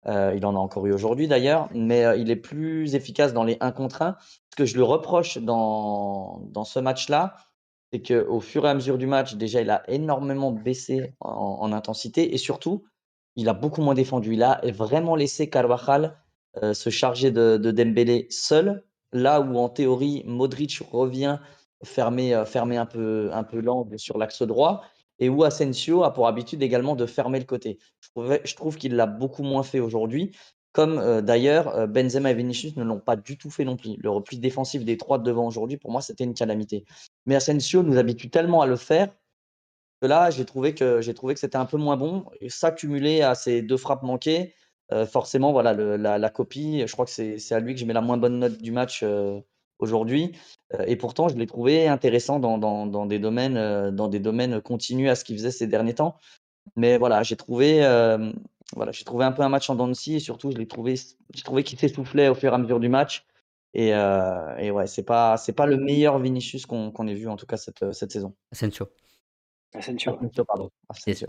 [0.07, 3.73] il en a encore eu aujourd'hui d'ailleurs, mais il est plus efficace dans les 1
[3.73, 4.17] contre 1.
[4.53, 7.37] Ce que je lui reproche dans, dans ce match-là,
[7.93, 12.35] c'est qu'au fur et à mesure du match, déjà, il a énormément baissé en, intensité
[12.35, 12.85] et surtout,
[13.37, 14.35] il a beaucoup moins défendu.
[14.35, 16.19] Il a vraiment laissé Carvajal
[16.63, 21.39] euh, se charger de, Dembélé seul, là où en théorie, Modric revient
[21.85, 24.83] fermer, euh, fermer un peu, un peu l'angle sur l'axe droit
[25.19, 27.79] et où Asensio a pour habitude également de fermer le côté.
[28.17, 30.33] je trouve qu'il l'a beaucoup moins fait aujourd'hui
[30.73, 33.97] comme euh, d'ailleurs euh, Benzema et Vinicius ne l'ont pas du tout fait non plus.
[33.99, 36.85] Le repli défensif des trois devant aujourd'hui, pour moi, c'était une calamité.
[37.27, 39.09] Mais Asensio nous habitue tellement à le faire
[40.01, 42.25] que là, j'ai trouvé que j'ai trouvé que c'était un peu moins bon.
[42.41, 42.75] Et ça,
[43.25, 44.55] à ces deux frappes manquées,
[44.93, 48.01] euh, forcément, voilà, la, copie, je crois que c'est à lui que je mets la
[48.01, 49.05] moins bonne note du match
[49.81, 50.33] aujourd'hui.
[50.87, 55.17] et pourtant, je l'ai trouvé intéressant dans, dans, des domaines, dans des domaines continus à
[55.17, 56.17] ce qu'il faisait ces derniers temps.
[56.77, 57.83] Mais voilà, j'ai trouvé
[58.75, 61.43] voilà, j'ai trouvé un peu un match en dents et surtout, je l'ai trouvé, j'ai
[61.43, 63.27] trouvé qu'il s'essoufflait au fur et à mesure du match.
[63.75, 67.37] Et, euh, et ouais, c'est pas, c'est pas le meilleur Vinicius qu'on ait vu en
[67.37, 68.35] tout cas cette, cette saison.
[68.53, 68.89] Asensio.
[69.75, 70.15] Asensio.
[70.15, 70.71] Asensio, pardon.
[70.89, 71.27] Asensio.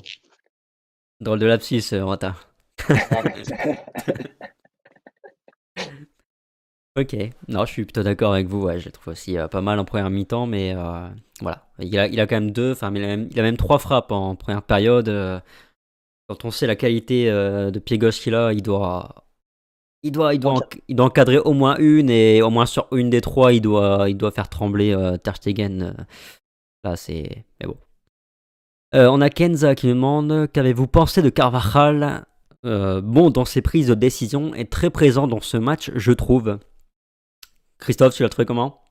[1.19, 2.35] Drôle de lapsus, euh, Rota.
[6.97, 7.15] ok,
[7.49, 8.63] non, je suis plutôt d'accord avec vous.
[8.63, 11.09] Ouais, je trouve aussi euh, pas mal en première mi-temps, mais euh,
[11.41, 13.03] voilà, il a, il a quand même deux, enfin, il
[13.39, 15.09] a même trois frappes en première période.
[16.30, 19.25] Quand on sait la qualité euh, de pied gauche qu'il a, il doit,
[20.03, 23.09] il doit, il doit, il doit encadrer au moins une et au moins sur une
[23.09, 25.82] des trois, il doit, il doit faire trembler euh, Ter Stegen.
[25.82, 26.03] Euh.
[26.84, 27.77] Là, c'est, mais bon.
[28.93, 32.25] on a Kenza qui me demande qu'avez-vous pensé de Carvajal?
[32.63, 36.59] Bon, dans ses prises de décision, est très présent dans ce match, je trouve.
[37.80, 38.84] Christophe, tu l'as trouvé comment?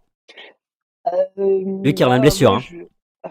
[1.37, 2.55] Lui qui revient de blessure.
[2.55, 2.63] Hein.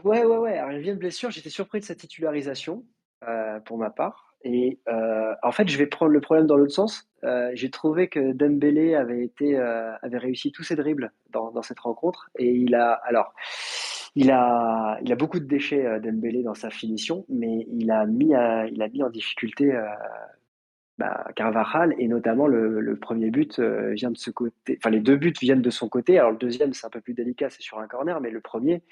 [0.05, 0.62] Ouais, ouais, ouais.
[0.76, 1.30] il vient de blessure.
[1.30, 2.86] J'étais surpris de sa titularisation.
[3.24, 4.36] Euh, pour ma part.
[4.43, 7.09] Et euh, en fait, je vais prendre le problème dans l'autre sens.
[7.24, 12.30] Euh, j'ai trouvé que Dembélé avait été avait réussi tous ses dribbles dans, cette rencontre
[12.38, 13.34] et il a alors
[14.15, 18.34] il a il a beaucoup de déchets Dembélé dans sa finition, mais il a mis
[18.72, 19.76] il a mis en difficulté
[20.99, 24.78] bah, Carvajal et notamment le premier but vient de ce côté.
[24.80, 26.20] Enfin, les deux buts viennent de son côté.
[26.20, 28.84] Alors le deuxième, c'est un peu plus délicat, c'est sur un corner, mais le premier,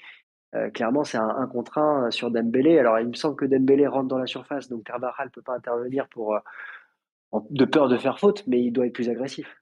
[0.54, 2.78] euh, clairement, c'est un 1 contre 1 euh, sur Dembélé.
[2.78, 5.54] Alors, il me semble que Dembélé rentre dans la surface, donc Carvajal ne peut pas
[5.54, 9.60] intervenir pour, euh, de peur de faire faute, mais il doit être plus agressif.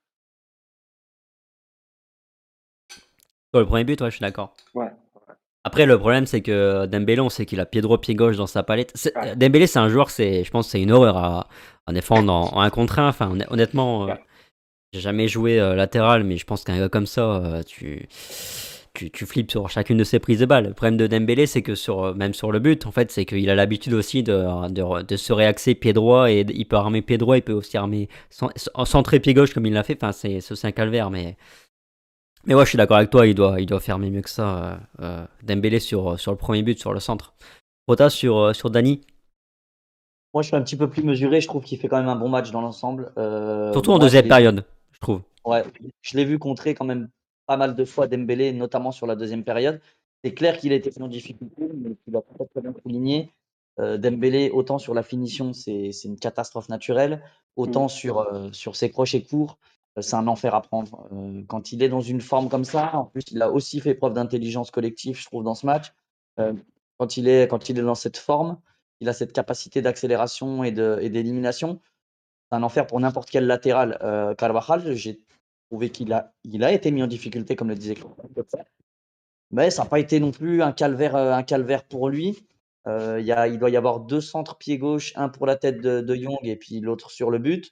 [3.53, 4.55] Sur le premier but, ouais, je suis d'accord.
[4.75, 4.91] Ouais.
[5.67, 8.47] Après, le problème, c'est que Dembélé, on sait qu'il a pied droit, pied gauche dans
[8.47, 8.93] sa palette.
[9.37, 11.49] Dembélé, c'est un joueur, c'est, je pense, c'est une horreur à,
[11.89, 13.09] défendre en, 1 contre 1.
[13.09, 14.09] Enfin, honnêtement,
[14.93, 18.07] j'ai jamais joué latéral, mais je pense qu'un gars comme ça, tu
[18.95, 20.69] tu, tu, flippes sur chacune de ses prises de balles.
[20.69, 23.51] Le problème de Dembélé, c'est que sur, même sur le but, en fait, c'est qu'il
[23.51, 27.19] a l'habitude aussi de, de, de, se réaxer pied droit et il peut armer pied
[27.19, 28.09] droit, il peut aussi armer
[28.85, 29.99] centré pied gauche comme il l'a fait.
[30.01, 31.37] Enfin, c'est aussi un calvaire, mais.
[32.47, 34.59] Mais ouais, je suis d'accord avec toi, il doit, il doit fermer mieux que ça.
[34.59, 37.35] Euh, euh Dembélé sur, sur le premier but, sur le centre.
[37.89, 39.01] Rota sur, euh, sur Dani?
[40.33, 41.41] Moi, je suis un petit peu plus mesuré.
[41.41, 43.13] Je trouve qu'il fait quand même un bon match dans l'ensemble.
[43.19, 45.23] Euh, Surtout en deuxième période, je trouve.
[45.45, 45.63] Ouais,
[46.03, 47.09] je l'ai vu contrer quand même
[47.47, 49.81] pas mal de fois Dembélé, notamment sur la deuxième période.
[50.23, 53.31] C'est clair qu'il a été en difficulté, mais il a très bien souligné.
[53.81, 57.23] Euh, Dembélé, autant sur la finition, c'est une catastrophe naturelle,
[57.57, 57.91] autant mm.
[57.91, 59.59] sur, euh, sur ses crochets courts,
[59.99, 61.09] euh, c'est un enfer à prendre.
[61.13, 63.95] Euh, quand il est dans une forme comme ça, en plus, il a aussi fait
[63.95, 65.93] preuve d'intelligence collective, je trouve, dans ce match.
[66.99, 68.59] quand, il est, quand il est dans cette forme,
[69.01, 71.81] il a cette capacité d'accélération et d'élimination.
[72.51, 73.99] un enfer pour n'importe quel latéral.
[74.03, 75.21] Euh, Carvajal, j'ai
[75.93, 78.15] qu'il a, il a été mis en difficulté, comme le disait Claude.
[79.51, 82.47] Mais ça n'a pas été non plus un calvaire, un calvaire pour lui.
[82.87, 86.15] Euh, il doit y avoir deux centres pied gauche, un pour la tête de, de
[86.15, 87.71] Young et puis l'autre sur le but.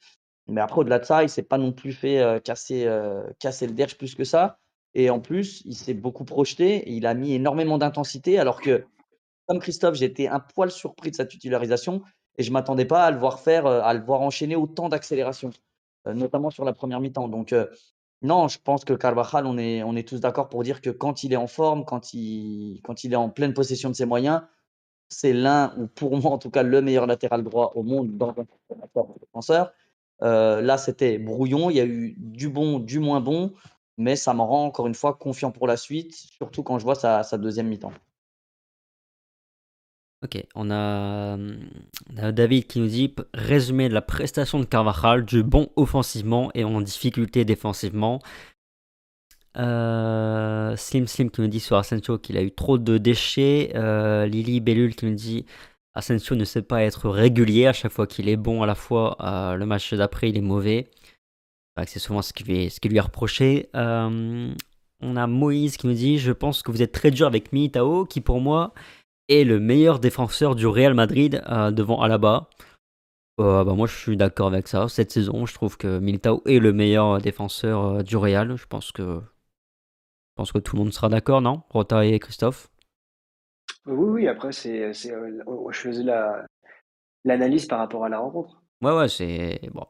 [0.49, 3.73] Mais après, au-delà de ça, il s'est pas non plus fait euh, casser, euh, le
[3.73, 4.59] derche plus que ça.
[4.95, 6.77] Et en plus, il s'est beaucoup projeté.
[6.89, 8.39] Et il a mis énormément d'intensité.
[8.39, 8.85] Alors que,
[9.47, 12.03] comme Christophe, j'étais un poil surpris de sa titularisation
[12.39, 14.89] et je ne m'attendais pas à le voir faire, euh, à le voir enchaîner autant
[14.89, 15.51] d'accélération,
[16.07, 17.29] notamment sur la première mi-temps.
[17.29, 17.55] Donc,
[18.23, 21.25] non, je pense que Carvajal, on est, on est tous d'accord pour dire que quand
[21.25, 24.43] il est en forme, quand il, quand il est en pleine possession de ses moyens,
[25.09, 28.31] c'est l'un, ou pour moi en tout cas, le meilleur latéral droit au monde dans
[28.31, 28.47] un
[29.21, 29.73] défenseur.
[30.23, 31.69] Euh, là, c'était brouillon.
[31.71, 33.53] Il y a eu du bon, du moins bon,
[33.99, 36.95] mais ça me rend encore une fois confiant pour la suite, surtout quand je vois
[36.95, 37.93] sa, deuxième mi-temps.
[40.25, 41.37] Ok, on a,
[42.31, 46.81] David qui nous dit résumé de la prestation de Carvajal, du bon offensivement et en
[46.81, 48.21] difficulté défensivement.
[49.59, 53.73] Euh, Slim Slim qui nous dit sur Asensio qu'il a eu trop de déchets.
[53.75, 55.45] Euh, Lily Bellul qui nous dit
[55.95, 59.17] Asensio ne sait pas être régulier à chaque fois qu'il est bon à la fois.
[59.21, 60.89] Euh, le match d'après, il est mauvais.
[61.87, 63.69] C'est souvent ce qui lui, est reproché.
[63.75, 68.05] On a Moïse qui nous dit Je pense que vous êtes très dur avec Militao,
[68.05, 68.73] qui pour moi
[69.33, 72.49] est le meilleur défenseur du Real Madrid euh, devant Alaba.
[73.39, 74.89] bah moi, je suis d'accord avec ça.
[74.89, 78.57] Cette saison, je trouve que Militao est le meilleur défenseur du Real.
[78.57, 81.63] Je pense que, je pense que tout le monde sera d'accord, non?
[81.71, 82.69] Rota et Christophe?
[83.87, 86.47] Oui, oui, après, c'est, euh, je faisais la,
[87.25, 88.63] l'analyse par rapport à la rencontre.
[88.81, 89.61] Ouais, ouais, c'est.
[89.73, 89.87] Bon.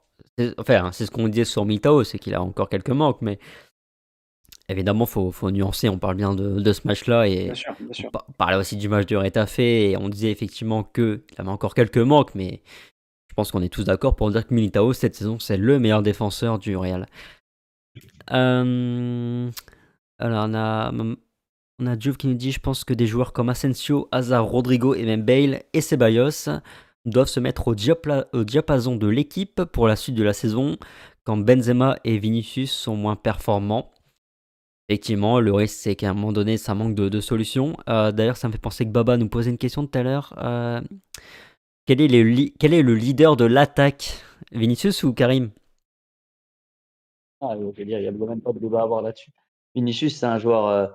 [0.59, 3.39] enfin, c'est ce qu'on disait sur Mitao, c'est qu'il a encore quelques manques, mais
[4.73, 5.89] évidemment, faut, faut nuancer.
[5.89, 8.11] On parle bien de, de ce match-là et Bien sûr, bien sûr.
[8.29, 11.99] on parlait aussi du match de Retafe et on disait effectivement qu'il avait encore quelques
[11.99, 12.63] manques, mais
[13.29, 16.03] je pense qu'on est tous d'accord pour dire que Militao, cette saison, c'est le meilleur
[16.03, 17.07] défenseur du Real.
[18.33, 19.51] Euh,
[20.19, 20.93] alors, on a
[21.83, 24.95] on a Juve qui nous dit Je pense que des joueurs comme Asensio, Hazard, Rodrigo
[24.95, 26.49] et même Bale et Ceballos
[27.05, 27.75] doivent se mettre au,
[28.45, 30.77] diapason de l'équipe pour la suite de la saison
[31.25, 33.92] quand Benzema et Vinicius sont moins performants.
[34.89, 37.77] Effectivement, le risque c'est qu'à un moment donné ça manque de, solutions.
[37.89, 40.35] Euh, d'ailleurs, ça me fait penser que Baba nous posait une question tout à l'heure.
[40.39, 40.81] Euh,
[41.87, 44.23] quel, est le leader de l'attaque?
[44.53, 45.51] Vinicius ou Karim?
[47.41, 49.33] Ah, Il n'y a même pas de débat à avoir là-dessus.
[49.75, 50.67] Vinicius, c'est un joueur.
[50.69, 50.87] Euh,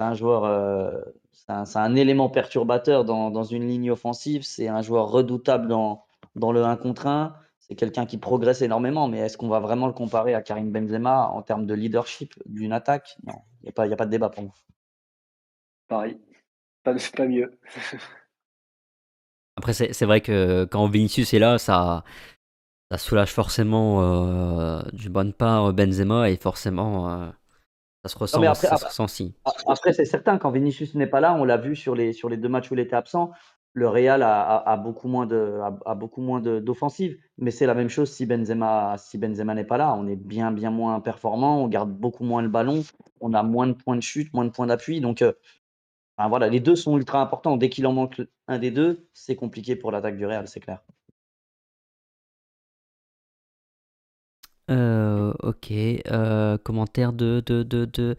[0.00, 4.42] un un, élément perturbateur dans, une ligne offensive.
[4.44, 6.04] C'est un joueur redoutable dans,
[6.36, 7.34] dans le 1 contre 1.
[7.68, 11.28] C'est quelqu'un qui progresse énormément, mais est-ce qu'on va vraiment le comparer à Karim Benzema
[11.28, 13.16] en termes de leadership d'une attaque?
[13.26, 14.54] Non, il n'y a, pas, a pas de débat pour moi.
[15.86, 16.18] Pareil,
[16.82, 17.58] pas, pas mieux.
[19.56, 22.04] Après, c'est vrai que quand Vinicius est là, ça,
[22.90, 27.10] ça soulage forcément euh, du bonne part Benzema et forcément.
[27.10, 27.28] Euh,
[28.04, 28.68] ça se ressent, après,
[29.08, 29.34] si.
[29.66, 32.36] Après, c'est certain, quand Vinicius n'est pas là, on l'a vu sur les, sur les
[32.36, 33.32] deux matchs où il était absent,
[33.74, 37.18] le Real a, beaucoup moins de, a, d'offensive.
[37.38, 39.94] Mais c'est la même chose si Benzema, si n'est pas là.
[39.94, 42.82] On est bien, bien moins performant, on garde beaucoup moins le ballon,
[43.20, 45.00] on a moins de points de chute, moins de points d'appui.
[45.00, 45.32] Donc, euh,
[46.28, 47.56] voilà, les deux sont ultra importants.
[47.56, 50.82] Dès qu'il en manque un des deux, c'est compliqué pour l'attaque du Real, c'est clair.
[54.70, 55.72] Euh, ok.
[55.72, 58.16] Euh, commentaire de, de, de, de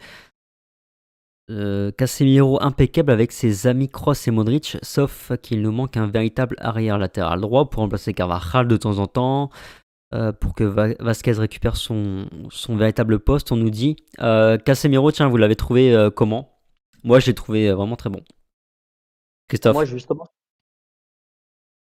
[1.49, 6.55] euh, Casemiro impeccable avec ses amis Cross et Modric, sauf qu'il nous manque un véritable
[6.59, 9.49] arrière latéral droit pour remplacer Carvajal de temps en temps.
[10.39, 12.27] pour que Vasquez récupère son,
[12.69, 13.95] véritable poste, on nous dit.
[14.17, 16.59] Casemiro, tiens, vous l'avez trouvé comment?
[17.03, 18.21] Moi, je l'ai trouvé vraiment très bon.
[19.47, 19.75] Christophe.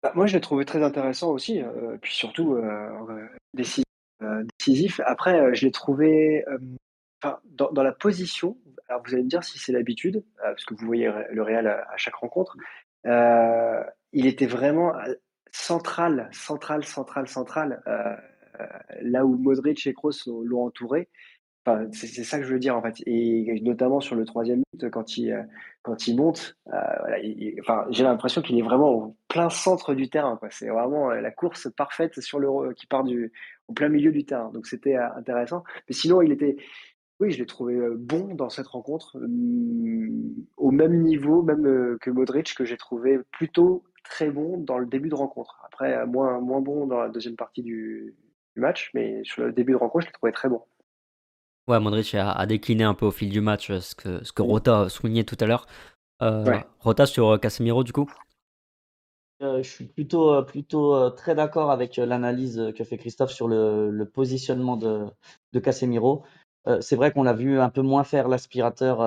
[0.04, 1.62] Bah, moi, je l'ai trouvé très intéressant aussi.
[2.02, 2.58] puis surtout,
[3.54, 5.04] décisif euh.
[5.06, 6.58] Après, euh, je l'ai trouvé euh,
[7.45, 8.57] dans, la position.
[8.88, 11.97] Alors, vous allez me dire si c'est l'habitude, parce que vous voyez le Real à,
[11.97, 12.55] chaque rencontre.
[13.05, 14.93] il était vraiment
[15.51, 17.82] central, central, central, central,
[19.01, 21.09] là où Modric et Kroos l'ont entouré
[21.91, 25.17] c'est ça que je veux dire en fait, et notamment sur le troisième but quand
[25.17, 30.39] il euh, monte, euh, enfin j'ai l'impression qu'il est vraiment au plein centre du terrain
[30.49, 33.32] C'est vraiment euh, la course parfaite sur le qui part du
[33.67, 34.49] au plein milieu du terrain.
[34.51, 35.63] Donc c'était intéressant.
[35.88, 36.57] Mais sinon il était,
[37.22, 42.53] oui je l'ai trouvé bon dans cette rencontre, mmh, au même niveau même que Modric
[42.55, 45.61] que j'ai trouvé plutôt très bon dans le début de rencontre.
[45.65, 48.15] Après moins moins bon dans la deuxième partie du,
[48.55, 50.61] du match, mais sur le début de rencontre je l'ai trouvé très bon.
[51.67, 54.41] Ouais, Modric a, décliné un peu au fil du match euh, ce que, ce que
[54.41, 55.67] Rota soulignait tout à l'heure.
[56.22, 58.11] Euh, Rota sur euh, Casemiro, du coup?
[59.39, 64.78] Je suis plutôt, plutôt très d'accord avec l'analyse que fait Christophe sur le, le positionnement
[64.78, 65.07] de,
[65.53, 66.24] de Casemiro.
[66.80, 68.99] C'est vrai qu'on l'a vu un peu moins faire l'aspirateur,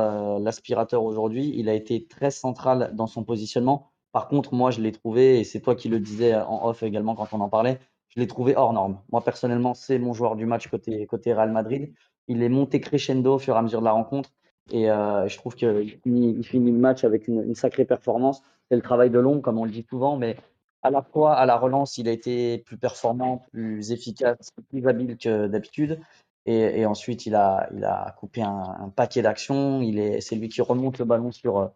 [1.05, 1.53] aujourd'hui.
[1.57, 3.91] Il a été très central dans son positionnement.
[4.13, 7.15] Par contre, moi, je l'ai trouvé, et c'est toi qui le disais en off également
[7.15, 7.79] quand on en parlait,
[8.09, 9.01] je l'ai trouvé hors norme.
[9.11, 11.93] Moi, personnellement, c'est mon joueur du match côté, côté Real Madrid.
[12.29, 14.31] Il est monté crescendo au fur et à mesure de la rencontre.
[14.73, 18.43] Et je trouve qu'il finit, le match avec une, sacrée performance.
[18.71, 20.37] C'est le travail de l'ombre, comme on le dit souvent, mais
[20.83, 25.17] à la fois à la relance, il a été plus performant, plus efficace, plus habile
[25.17, 26.01] que d'habitude.
[26.47, 29.81] Et, ensuite, il a, il a coupé un, paquet d'actions.
[30.21, 31.71] c'est lui qui remonte le ballon sur,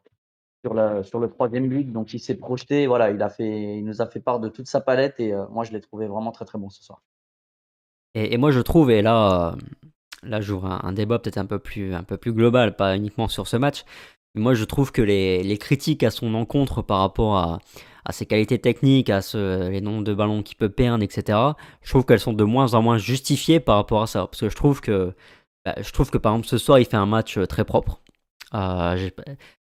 [0.63, 1.91] sur, la, sur le troisième but.
[1.91, 2.87] Donc, il s'est projeté.
[2.87, 5.21] Voilà, il, a fait, il nous a fait part de toute sa palette.
[5.21, 7.01] Et euh, moi, je l'ai trouvé vraiment très, très bon ce soir.
[8.15, 9.55] Et, moi, je trouve, et là,
[10.23, 13.47] là j'ouvre un, débat peut-être un, peu plus, un peu plus global, pas uniquement sur
[13.47, 13.85] ce match.
[14.35, 17.59] Moi, je trouve que les critiques à son encontre par rapport à,
[18.09, 21.39] à ses qualités techniques, à les nombres de ballons qu'il peut perdre, etc.,
[21.83, 24.27] je trouve qu'elles sont de moins en moins justifiées par rapport à ça.
[24.27, 25.15] Parce que je trouve que,
[25.65, 28.01] bah, je trouve que par exemple, ce soir, il fait un match euh, très propre.
[28.55, 29.11] Euh,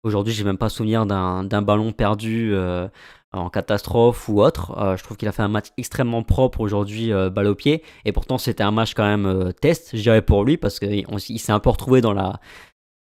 [0.02, 2.88] Aujourd'hui, j'ai même pas souvenir d'un ballon perdu euh,
[3.32, 4.74] en catastrophe ou autre.
[4.78, 7.82] Euh, je trouve qu'il a fait un match extrêmement propre aujourd'hui, balle au pied.
[8.06, 11.52] Et pourtant, c'était un match quand même test, je dirais pour lui, parce qu'il s'est
[11.52, 12.40] un peu retrouvé dans la,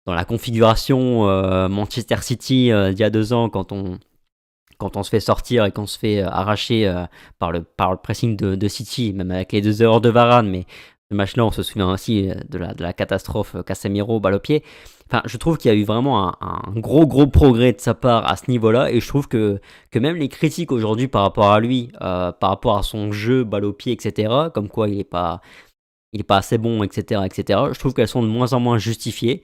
[0.08, 1.26] dans la configuration
[1.70, 4.00] Manchester City d'il y a deux ans quand on,
[4.80, 6.92] quand on se fait sortir et qu'on se fait arracher
[7.38, 10.50] par, le, par le pressing de, City, même avec les deux heures de Varane.
[10.50, 10.66] Mais
[11.12, 14.64] ce match-là, on se souvient aussi de la, de la catastrophe Casemiro, balle au pied.
[15.12, 18.30] Enfin, je trouve qu'il y a eu vraiment un, gros gros progrès de sa part
[18.30, 19.60] à ce niveau-là et je trouve que,
[19.90, 23.44] que même les critiques aujourd'hui par rapport à lui, euh, par rapport à son jeu,
[23.44, 25.42] balle au pied, etc., comme quoi il n'est pas,
[26.28, 29.42] pas assez bon, etc., etc., je trouve qu'elles sont de moins en moins justifiées.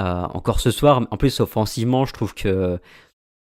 [0.00, 2.80] Euh, encore ce soir, en plus offensivement, je trouve que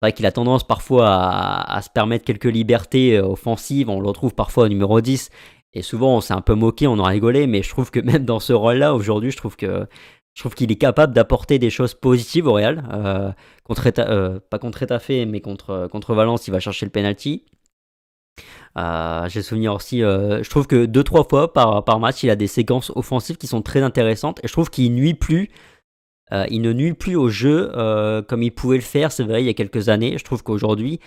[0.05, 4.33] vrai qu'il a tendance parfois à, se permettre quelques libertés euh, offensives, on le retrouve
[4.33, 5.29] parfois au numéro 10
[5.73, 8.25] et souvent on s'est un peu moqué, on a rigolé, mais je trouve que même
[8.25, 9.87] dans ce rôle-là, aujourd'hui, je trouve que
[10.35, 12.83] je trouve qu'il est capable d'apporter des choses positives au Real.
[12.93, 13.31] Euh,
[13.99, 17.45] euh, pas contre Etafé, mais contre, euh, contre Valence, il va chercher le penalty.
[18.75, 22.47] J'ai souvenir aussi, je trouve que deux trois fois par, par match, il a des
[22.47, 25.49] séquences offensives qui sont très intéressantes et je trouve qu'il nuit plus.
[26.31, 27.71] Il ne nuit plus au jeu
[28.27, 30.17] comme il pouvait le faire, c'est vrai, il y a quelques années.
[30.17, 30.99] Je trouve qu'aujourd'hui,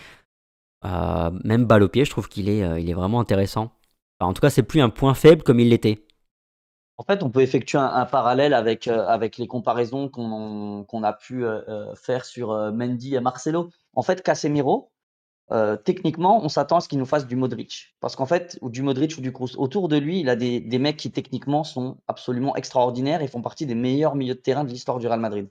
[0.85, 3.73] même balle au pied, je trouve qu'il est, il est vraiment intéressant.
[4.21, 6.09] en tout cas, c'est plus un point faible comme il l'était.
[6.99, 11.45] En fait, on peut effectuer un, parallèle avec, euh, avec les comparaisons qu'on a pu
[11.45, 13.71] euh, euh, faire sur Mendy et Marcelo.
[13.95, 14.91] En fait, Casemiro,
[15.85, 17.95] techniquement, on s'attend à ce qu'il nous fasse du Modric.
[18.01, 20.79] Parce qu'en fait, ou du Modric ou du Kroos, autour de lui, il a des,
[20.79, 24.71] mecs qui techniquement sont absolument extraordinaires et font partie des meilleurs milieux de terrain de
[24.71, 25.49] l'histoire du Real Madrid.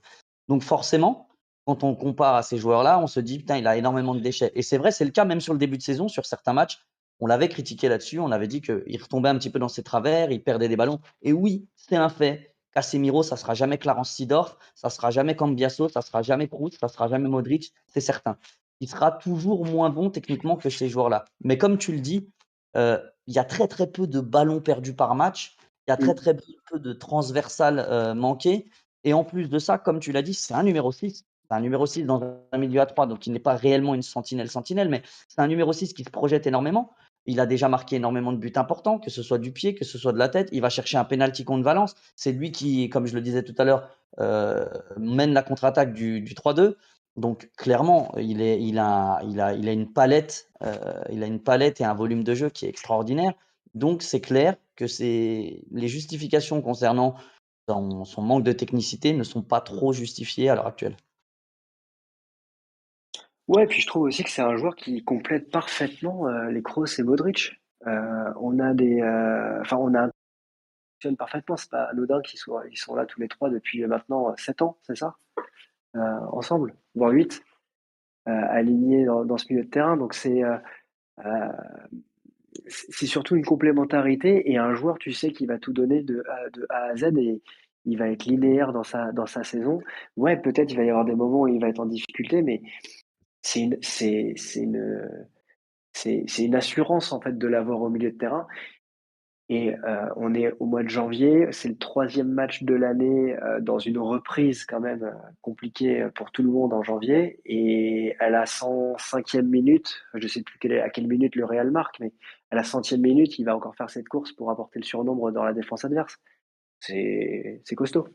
[0.48, 1.28] Donc forcément,
[1.66, 4.52] quand on compare à ces joueurs-là, on se dit, putain, il a énormément de déchets.
[4.54, 6.80] Et c'est vrai, c'est le cas même sur le début de saison, sur certains matchs
[7.20, 10.30] on l'avait critiqué là-dessus, on avait dit qu'il retombait un petit peu dans ses travers,
[10.30, 11.00] il perdait des ballons.
[11.22, 12.54] Et oui, c'est un fait.
[12.72, 16.88] Casemiro, ça sera jamais Clarence Sidorf, ça sera jamais Cambiasso, ça sera jamais Kroos, ça
[16.88, 18.36] sera jamais Modric, c'est certain.
[18.80, 21.24] Il sera toujours moins bon techniquement que ces joueurs-là.
[21.40, 22.30] Mais comme tu le dis,
[22.76, 25.56] euh, il y a très très peu de ballons perdus par match,
[25.86, 26.36] il y a très très
[26.70, 28.68] peu de transversales euh, manquées.
[29.04, 31.24] Et en plus de ça, comme tu l'as dit, c'est un numéro 6.
[31.48, 32.22] C'est un numéro 6 dans
[32.52, 35.72] un milieu à 3, donc il n'est pas réellement une sentinelle-sentinelle, mais c'est un numéro
[35.72, 36.92] 6 qui se projette énormément.
[37.24, 39.98] Il a déjà marqué énormément de buts importants, que ce soit du pied, que ce
[39.98, 40.48] soit de la tête.
[40.52, 41.94] Il va chercher un penalty contre Valence.
[42.16, 44.66] C'est lui qui, comme je le disais tout à l'heure, euh,
[44.96, 46.76] mène la contre-attaque du, 3-2.
[47.18, 48.40] Donc clairement, il,
[48.78, 53.32] a, une palette, et un volume de jeu qui est extraordinaire.
[53.74, 57.16] Donc c'est clair que les justifications concernant
[57.66, 60.96] son manque de technicité ne sont pas trop justifiées à l'heure actuelle.
[63.48, 66.86] Ouais, puis je trouve aussi que c'est un joueur qui complète parfaitement euh, les Kroos
[66.98, 67.60] et Modric.
[67.86, 70.10] Euh, on a des, euh, enfin, on a
[70.94, 71.56] fonctionne parfaitement.
[71.56, 74.96] C'est pas anodin qu'ils soient, sont là tous les trois depuis maintenant 7 ans, c'est
[74.96, 75.16] ça,
[75.94, 77.42] ensemble, voire 8,
[78.26, 79.96] alignés dans, ce milieu de terrain.
[79.96, 80.42] Donc c'est
[82.66, 86.24] c'est surtout une complémentarité et un joueur, tu sais, qui va tout donner de
[86.70, 87.40] A, à Z et
[87.84, 89.12] il va être linéaire dans sa,
[89.44, 89.80] saison.
[90.16, 92.62] Ouais, peut-être il va y avoir des moments où il va être en difficulté, mais
[93.42, 94.34] c'est une, c'est
[96.44, 98.46] une assurance en fait de l'avoir au milieu de terrain.
[99.50, 103.60] Et euh, on est au mois de janvier, c'est le troisième match de l'année euh,
[103.62, 107.40] dans une reprise quand même euh, compliquée pour tout le monde en janvier.
[107.46, 111.98] Et à la 105e minute, je ne sais plus à quelle minute le Real marque,
[111.98, 112.12] mais
[112.50, 115.44] à la centième minute, il va encore faire cette course pour apporter le surnombre dans
[115.44, 116.18] la défense adverse.
[116.80, 118.06] C'est, c'est costaud.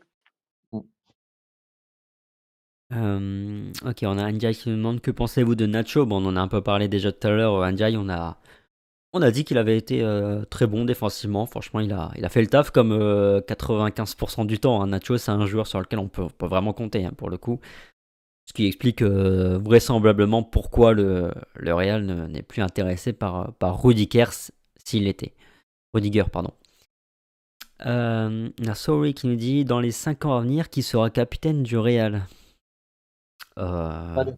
[2.92, 6.06] ok, on a Ndiaye qui nous demande que pensez-vous de Nacho?
[6.06, 7.72] Bon, on en a un peu parlé déjà tout à l'heure.
[7.72, 8.38] Ndiaye, on a,
[9.14, 11.46] on a dit qu'il avait été euh, très bon défensivement.
[11.46, 14.82] Franchement, il a, il a fait le taf comme 95% euh, du temps.
[14.82, 14.88] Hein.
[14.88, 17.60] Nacho, c'est un joueur sur lequel on peut, vraiment compter hein, pour le coup.
[18.46, 24.26] Ce qui explique euh, vraisemblablement pourquoi le, le Real n'est plus intéressé par, par Rudiger
[24.84, 25.32] s'il l'était.
[25.94, 26.50] Rudiger, pardon.
[27.86, 31.78] Euh, Sorry qui nous dit dans les 5 ans à venir, qui sera capitaine du
[31.78, 32.26] Real?
[33.56, 34.34] Le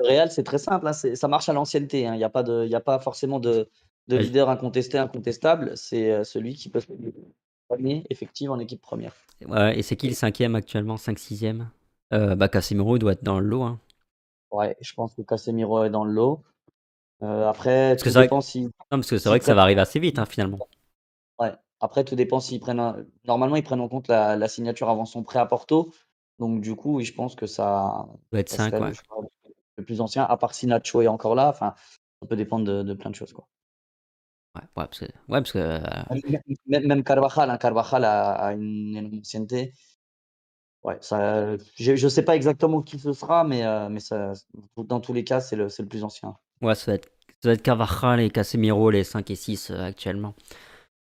[0.00, 0.88] Real, c'est très simple.
[0.88, 2.02] Hein, ça marche à l'ancienneté.
[2.02, 3.70] Il n'y a, a pas forcément de,
[4.08, 5.72] de leader incontesté, incontestable.
[5.76, 6.92] C'est euh, celui qui peut se
[8.10, 9.12] effectif en équipe première.
[9.46, 11.66] Ouais, et c'est qui le cinquième actuellement 5-6ème
[12.12, 13.62] euh, bah, Casemiro doit être dans le lot.
[13.62, 13.80] Hein.
[14.50, 16.42] Ouais, je pense que Casemiro est dans le lot.
[17.22, 18.70] Euh, après, parce que c'est vrai, si...
[18.90, 20.58] parce que, c'est vrai que ça va arriver assez vite hein, finalement.
[21.38, 23.06] Ouais, après, tout dépend s'ils prennent.
[23.24, 25.92] Normalement, ils prennent en compte la, signature avant son prêt à Porto.
[26.38, 28.06] Donc, du coup, je pense que ça.
[28.30, 28.92] doit être 5, ouais.
[29.76, 31.48] le, plus ancien, à part si Nacho est encore là.
[31.48, 31.74] Enfin,
[32.20, 33.32] ça peut dépendre de, plein de choses.
[33.32, 33.48] Quoi.
[34.76, 35.04] Ouais, parce que.
[35.04, 35.80] Ouais, parce que euh,
[36.66, 39.72] même, Carvajal, hein, Carvajal a, une, ancienneté.
[40.82, 44.32] Ouais, ça, je ne sais pas exactement qui ce sera, mais, euh, mais ça,
[44.76, 46.36] dans tous les cas, c'est le, le plus ancien.
[46.62, 47.08] Ouais, ça va, être,
[47.42, 50.34] ça va être Carvajal et Casemiro, les 5 et 6 euh, actuellement.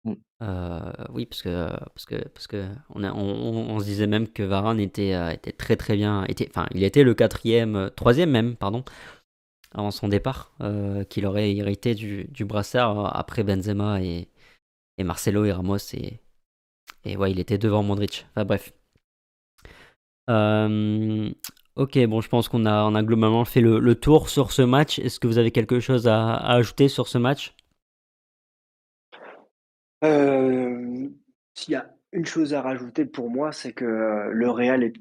[0.05, 0.13] Mm.
[0.43, 4.27] Euh, oui, parce que parce que parce que on, a, on, on, se disait même
[4.27, 8.29] que Varane était euh, était très très bien, était enfin il était le quatrième, troisième
[8.31, 8.83] même, pardon,
[9.78, 10.53] avant son départ,
[11.09, 14.28] qu'il aurait hérité du, du brassard après Benzema et,
[14.97, 16.19] et Marcelo et Ramos et
[17.03, 18.28] et ouais il était devant Modric.
[18.32, 18.73] Enfin bref.
[21.75, 24.99] ok, bon, je pense qu'on a, a globalement fait le, tour sur ce match.
[24.99, 27.55] Est-ce que vous avez quelque chose à, à ajouter sur ce match?
[30.03, 31.09] Euh,
[31.55, 33.86] s'il y a une chose à rajouter pour moi, c'est que,
[34.32, 34.93] le Real est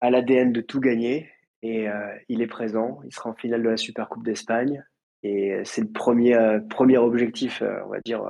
[0.00, 1.28] a l'ADN de tout gagner
[1.62, 3.00] et euh, il est présent.
[3.04, 4.82] Il sera en finale de la Super Coupe d'Espagne
[5.22, 8.22] et c'est le premier, euh, premier objectif, on va dire,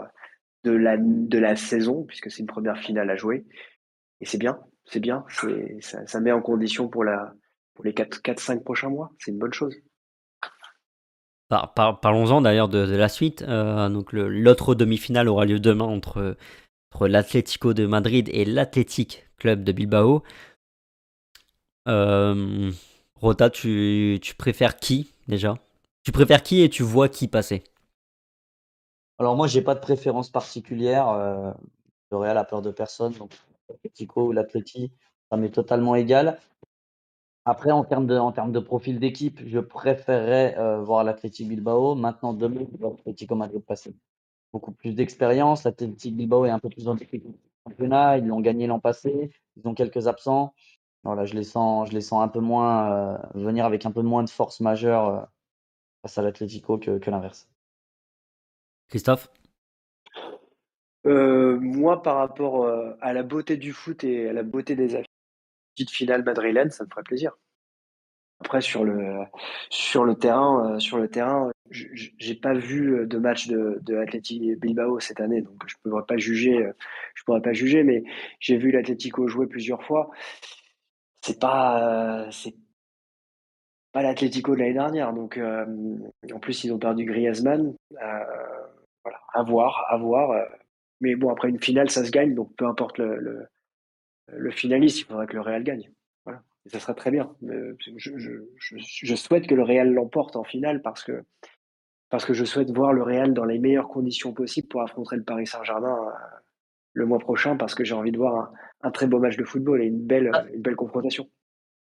[0.64, 3.44] de la de la saison puisque c'est une première finale à jouer
[4.20, 5.24] et c'est bien, c'est bien,
[5.80, 7.34] ça ça met en condition pour la
[7.74, 9.10] pour les 4-5 prochains mois.
[9.18, 9.76] C'est une bonne chose
[11.48, 13.42] parlons-en d'ailleurs de, la suite.
[13.42, 16.36] Euh, donc l'autre demi-finale aura lieu demain entre,
[16.92, 20.22] entre l'Atlético de Madrid et l'Athletic Club de Bilbao.
[21.88, 22.70] Euh,
[23.20, 25.58] Rota, tu, préfères qui déjà?
[26.04, 27.64] Tu préfères qui et tu vois qui passer?
[29.18, 31.08] Alors moi, j'ai pas de préférence particulière.
[31.08, 31.52] Euh,
[32.10, 33.32] le Real a peur de personne, donc
[33.68, 34.92] l'Atlético ou l'Atleti,
[35.30, 36.38] ça m'est totalement égal.
[37.44, 41.94] Après, en termes de, en profil d'équipe, je préférerais euh, voir l'Athletic Bilbao.
[41.94, 43.96] Maintenant, demain, l'Atlético Madrid passer.
[44.52, 45.64] Beaucoup plus d'expérience.
[45.64, 47.00] L'Athletic Bilbao est un peu plus dans le
[47.66, 48.18] championnat.
[48.18, 49.30] Ils l'ont gagné l'an passé.
[49.56, 50.54] Ils ont quelques absents.
[51.08, 54.02] Voilà, je les sens, je les sens un peu moins euh, venir avec un peu
[54.02, 55.20] moins de force majeure euh,
[56.02, 57.48] face à l'Atlético que, que l'inverse.
[58.88, 59.30] Christophe?
[61.04, 62.68] Moi, par rapport
[63.00, 65.06] à la beauté du foot et à la beauté des affaires,
[65.74, 67.32] petite finale madrilène, ça me ferait plaisir.
[68.40, 69.24] Après sur le
[69.68, 75.00] sur le terrain, euh, sur le terrain, j'ai pas vu de match de, de Bilbao
[75.00, 76.66] cette année, donc je pourrais pas juger.
[76.66, 76.72] Euh,
[77.14, 78.04] je pourrais pas juger, mais
[78.38, 80.10] j'ai vu l'Atlético jouer plusieurs fois.
[81.28, 82.54] C'est pas euh, c'est
[83.92, 87.74] pas l'Atlético de l'année dernière, donc en plus ils ont perdu Griezmann.
[87.90, 90.46] voilà, à voir, à voir.
[91.00, 93.46] mais bon, après une finale, ça se gagne, donc peu importe le
[94.32, 95.90] le finaliste, il faudrait que le Real gagne.
[96.24, 96.42] Voilà.
[96.66, 97.34] Ça serait très bien.
[97.96, 101.24] Je, souhaite que le Real l'emporte en finale parce que,
[102.10, 105.24] parce que je souhaite voir le Real dans les meilleures conditions possibles pour affronter le
[105.24, 106.37] Paris Saint-Germain euh,
[106.98, 109.80] le mois prochain parce que j'ai envie de voir un, très beau match de football
[109.80, 110.44] et une belle, ah.
[110.52, 111.30] une belle confrontation.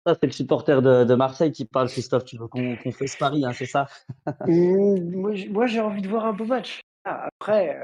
[0.05, 2.25] Ça, c'est le supporter de, Marseille qui parle, Christophe.
[2.25, 3.87] Tu veux qu'on fasse ce pari, hein, c'est ça?
[4.47, 6.81] Mmh, Moi, j'ai envie de voir un beau match.
[7.05, 7.81] Ah, après,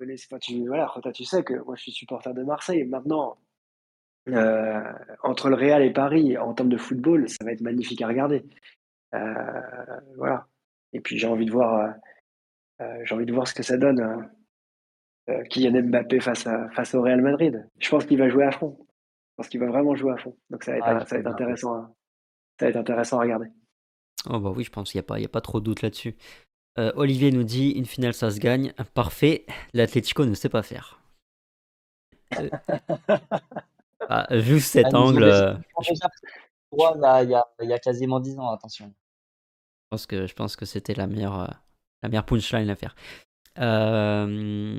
[0.00, 2.84] euh, tu, voilà, tu sais que moi, je suis supporter de Marseille.
[2.84, 3.36] Maintenant,
[4.28, 4.80] euh,
[5.22, 8.44] entre le Real et Paris, en termes de football, ça va être magnifique à regarder.
[9.14, 9.60] Euh,
[10.16, 10.46] voilà.
[10.92, 11.94] Et puis j'ai envie de voir,
[13.04, 14.28] j'ai envie de voir ce que ça donne.
[15.50, 17.68] Kylian Mbappé face, à, face au Real Madrid.
[17.78, 18.76] Je pense qu'il va jouer à fond.
[18.80, 20.36] Je pense qu'il va vraiment jouer à fond.
[20.50, 21.74] Donc ça va être, ah, ça va être intéressant.
[21.74, 21.92] À,
[22.58, 23.46] ça va être intéressant à regarder.
[24.28, 26.16] Oh bah oui, je pense qu'il n'y a, pas, a pas trop de doute là-dessus.
[26.96, 28.72] Olivier nous dit une finale ça se gagne.
[28.94, 29.44] Parfait.
[29.74, 31.02] L'Atlético ne sait pas faire.
[34.08, 35.22] Ah, juste cet angle.
[35.22, 35.54] Euh,
[36.72, 38.86] il y, a, quasiment 10 ans, attention.
[38.86, 41.46] Je pense que, je pense que c'était la meilleure, euh,
[42.02, 42.94] la meilleure punchline à faire.
[43.58, 44.78] Euh,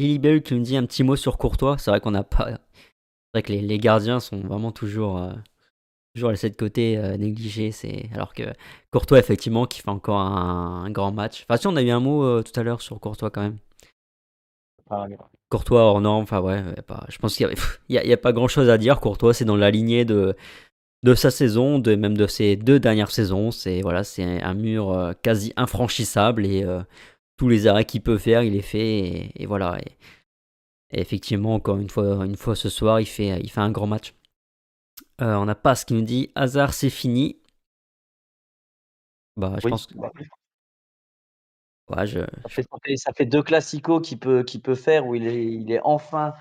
[0.00, 1.76] Lily qui nous dit un petit mot sur Courtois.
[1.78, 2.48] C'est vrai qu'on n'a pas.
[2.48, 2.58] C'est
[3.34, 5.24] vrai que les, les, gardiens sont vraiment toujours,
[6.14, 7.70] toujours laissé de côté, négligé.
[7.70, 8.42] C'est alors que
[8.90, 11.44] Courtois effectivement qui fait encore un, grand match.
[11.48, 13.58] Enfin si on a eu un mot tout à l'heure sur Courtois quand même.
[15.48, 16.62] Courtois hors norme, enfin ouais,
[17.08, 17.48] je pense qu'il
[17.88, 19.00] n'y a, pas grand chose à dire.
[19.00, 20.36] Courtois, c'est dans la lignée de,
[21.02, 23.50] de sa saison, de, même de ses deux dernières saisons.
[23.50, 26.82] C'est voilà, c'est un mur euh, quasi infranchissable et euh,
[27.40, 29.32] tous les arrêts qu'il peut faire, il les fait.
[29.34, 29.78] Et, voilà.
[29.80, 29.96] Et,
[31.00, 34.14] effectivement, encore une fois, une fois ce soir, il fait, il fait un grand match.
[35.22, 37.40] Euh, on n'a pas ce qui nous dit hasard, c'est fini.
[39.38, 39.94] Bah, je pense que.
[42.96, 46.34] Ça, fait, deux classicos qu'il peut, peut faire où il est, il est enfin,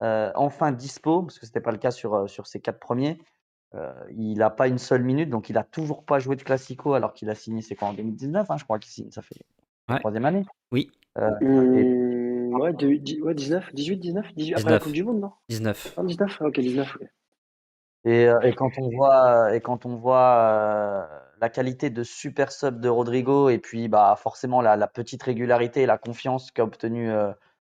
[0.00, 3.18] enfin dispo, parce que ce n'était pas le cas sur, sur ses quatre premiers.
[3.74, 6.94] Euh, il n'a pas une seule minute, donc il n'a toujours pas joué de Classico
[6.94, 9.44] alors qu'il a signé, c'est quoi, en 2019, hein, je crois qu'il signe, ça fait
[9.88, 10.44] la troisième année?
[10.72, 10.90] Oui.
[11.18, 15.32] Euh, mmh, ouais, 19, 18, 19, 18 après la Coupe du Monde, non?
[15.48, 15.98] 19.
[16.04, 16.98] 19, ok, 19.
[18.04, 21.08] Et, euh, et, quand on voit, et quand on voit
[21.40, 25.82] la qualité de super sub de Rodrigo et puis bah, forcément la, la petite régularité
[25.82, 27.10] et la confiance qu'a obtenu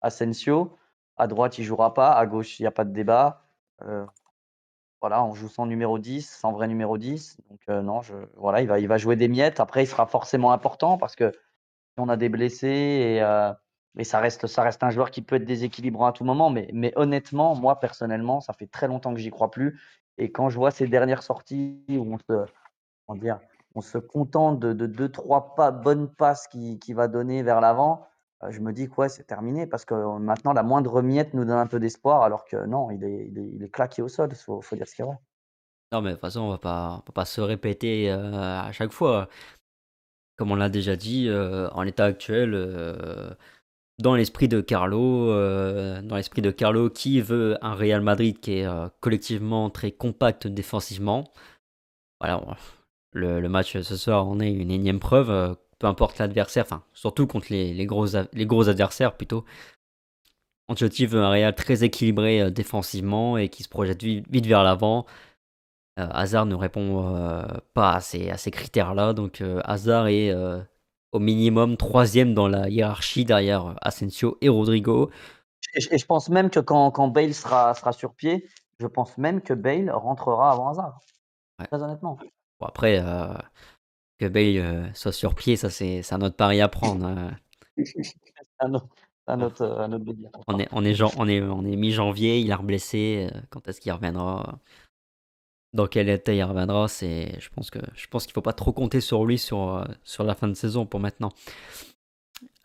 [0.02, 0.76] Asensio,
[1.16, 3.42] à droite il jouera pas, à gauche il n'y a pas de débat.
[5.00, 7.38] Voilà, on joue sans numéro 10, sans vrai numéro 10.
[7.48, 9.58] Donc euh, non, je, voilà, il va, il va jouer des miettes.
[9.58, 11.32] Après, il sera forcément important parce que
[12.00, 13.52] on a des blessés et, euh,
[14.02, 16.50] ça, reste, ça reste un joueur qui peut être déséquilibrant à tout moment.
[16.50, 19.80] Mais, mais honnêtement, moi personnellement, ça fait très longtemps que j'y crois plus.
[20.18, 22.46] Et quand je vois ces dernières sorties où on se,
[23.74, 28.06] on se contente de, deux, trois pas, bonnes passes qu'il qui va donner vers l'avant,
[28.42, 31.44] euh, je me dis que c'est terminé parce que euh, maintenant la moindre miette nous
[31.44, 34.36] donne un peu d'espoir alors que non, il est, il est, claqué au sol, il
[34.36, 35.18] faut, dire ce qu'il y a.
[35.92, 39.28] Non, mais de toute façon, on pas, va pas se répéter à chaque fois.
[40.40, 42.52] Comme on l'a déjà dit, en l'état actuel,
[43.98, 48.66] dans l'esprit de Carlo, dans l'esprit de Carlo qui veut un Real Madrid qui est
[49.00, 51.30] collectivement très compact défensivement.
[52.20, 52.40] Voilà,
[53.12, 57.46] le, match ce soir en est une énième preuve peu importe l'adversaire, enfin, surtout contre
[57.50, 59.44] les, gros, les gros adversaires plutôt.
[60.68, 65.06] Ancelotti veut un Real très équilibré euh, défensivement et qui se projette vite, vers l'avant.
[65.98, 67.42] Euh, Hazard ne répond euh,
[67.74, 70.32] pas à ces, à ces critères-là, donc Hazard est
[71.12, 75.10] au minimum troisième dans la hiérarchie derrière Asensio et Rodrigo.
[75.74, 79.40] Et, je pense même que quand, quand Bale sera, sera sur pied, je pense même
[79.40, 81.00] que Bale rentrera avant Hazard.
[81.58, 82.18] Très honnêtement.
[82.60, 83.02] Bon, après,
[84.20, 87.06] que Bale euh, soit sur pied, ça c'est un autre pari à prendre.
[87.06, 87.30] Hein.
[88.60, 88.88] un autre,
[89.26, 89.64] un autre,
[90.46, 93.30] On est, on est, on est, on est mi-janvier, il a reblessé.
[93.32, 94.58] Euh, quand est-ce qu'il reviendra?
[95.72, 99.00] Dans quel état il reviendra Je pense que je pense qu'il faut pas trop compter
[99.00, 101.32] sur lui sur, euh, sur la fin de saison pour maintenant.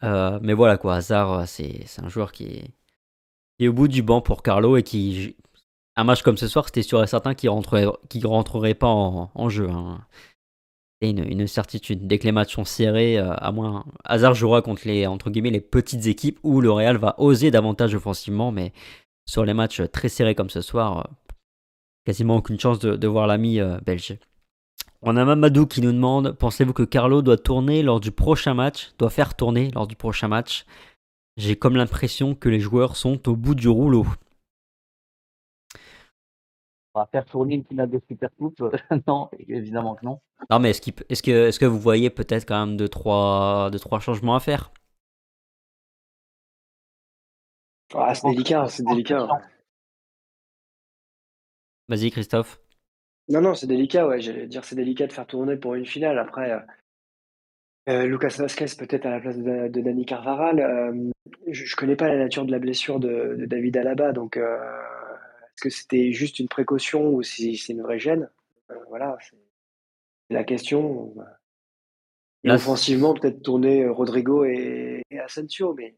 [0.01, 2.63] mais voilà quoi, Hazard, c'est un joueur qui
[3.59, 5.35] est, au bout du banc pour Carlo et qui.
[5.97, 7.87] Un match comme ce soir, c'était sûr et certain qu'il rentrerait,
[8.25, 9.69] rentrerait pas en, jeu.
[9.69, 10.05] Hein
[11.09, 12.07] une, certitude.
[12.07, 15.61] Dès que les matchs sont serrés, euh, à moins hasard jouera contre les guillemets les
[15.61, 18.73] petites équipes où le Real va oser davantage offensivement, mais
[19.25, 21.03] sur les matchs très serrés comme ce soir, euh,
[22.05, 24.17] quasiment aucune chance de, voir l'ami euh, belge.
[25.01, 28.91] On a Mamadou qui nous demande pensez-vous que Carlo doit tourner lors du prochain match,
[28.97, 30.65] doit faire tourner lors du prochain match?
[31.37, 34.05] J'ai comme l'impression que les joueurs sont au bout du rouleau
[36.95, 38.63] va faire tourner une finale de Super Coupe
[39.07, 40.21] Non, évidemment que non.
[40.49, 43.79] Non, mais est-ce, est que, est que vous voyez peut-être quand même deux trois, deux,
[43.79, 44.71] trois changements à faire?
[47.93, 49.27] Ah, C'est délicat, c'est délicat.
[51.87, 52.59] Vas-y, Christophe.
[53.29, 54.21] Non, non, c'est délicat, ouais.
[54.21, 56.19] J'allais dire c'est délicat de faire tourner pour une finale.
[56.19, 56.59] Après, euh,
[57.89, 60.59] euh, Lucas Vasquez peut-être à la place de, de Dani Carvaral.
[60.59, 61.11] Euh,
[61.47, 65.61] je, ne connais pas la nature de la blessure de, de David Alaba, donc est-ce
[65.61, 68.29] que c'était juste une précaution ou si c'est une vraie gêne?
[68.89, 69.35] Voilà, c'est
[70.33, 71.15] la question.
[72.43, 75.95] Et offensivement, peut-être tourner Rodrigo et, Asensio, mais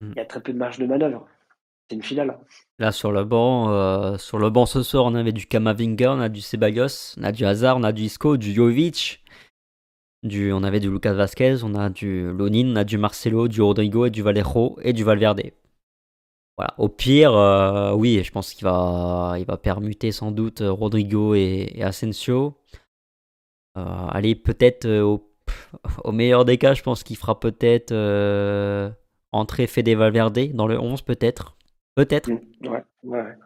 [0.00, 0.12] hmm.
[0.12, 1.26] il y a très peu de marge de manœuvre.
[1.88, 2.38] C'est une finale.
[2.78, 6.20] Là, sur le banc, euh, sur le banc ce soir, on avait du Kamavinga, on
[6.20, 9.24] a du Ceballos, on a du Hazard, on a du Isco, du Jovic,
[10.22, 13.62] du, on avait du Lucas Vasquez, on a du Lonin, on a du Marcelo, du
[13.62, 15.42] Rodrigo et du Valero et du Valverde.
[16.58, 16.74] Voilà.
[16.76, 21.80] Au pire, euh, oui, je pense qu'il va, il va permuter sans doute Rodrigo et,
[21.82, 22.58] Asensio.
[23.78, 27.92] Euh, allez, peut-être au, meilleur des cas, je pense qu'il fera peut-être
[29.32, 31.57] entrer Fede Valverde dans le 11, peut-être.
[31.98, 32.30] Peut-être.
[32.30, 33.36] Mm, ouais, ouais.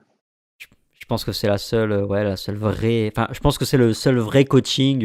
[0.59, 3.11] Je, pense que c'est la seule, ouais, la seule vraie.
[3.15, 5.01] Enfin, je pense que c'est le seul vrai coaching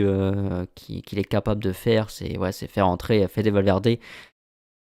[0.75, 3.97] qu'il est capable de faire, c'est ouais, c'est faire entrer Fede Valverde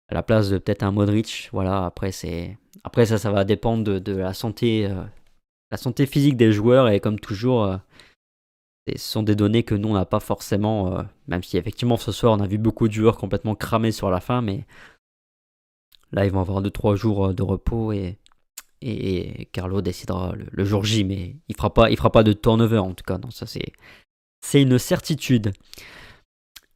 [0.09, 1.49] à la place de peut-être un Modric.
[1.51, 5.03] Voilà, après, c'est après ça, ça va dépendre de, la santé, euh,
[5.71, 7.77] la santé physique des joueurs et comme toujours, euh,
[8.87, 12.11] ce sont des données que nous, on n'a pas forcément, euh, même si effectivement ce
[12.11, 14.65] soir, on a vu beaucoup de joueurs complètement cramés sur la fin, mais
[16.11, 18.17] là, ils vont avoir 2-3 jours euh, de repos et,
[18.83, 22.79] et, Carlo décidera le, jour J, mais il fera pas, il fera pas de turnover
[22.79, 23.17] en tout cas.
[23.17, 23.71] Non, ça c'est,
[24.41, 25.53] c'est une certitude.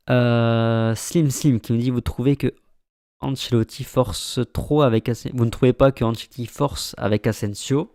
[0.09, 2.53] Euh, Slim Slim qui nous dit vous trouvez que
[3.19, 7.93] Ancelotti force trop avec Asensio Vous ne trouvez pas que Ancelotti force avec Asensio?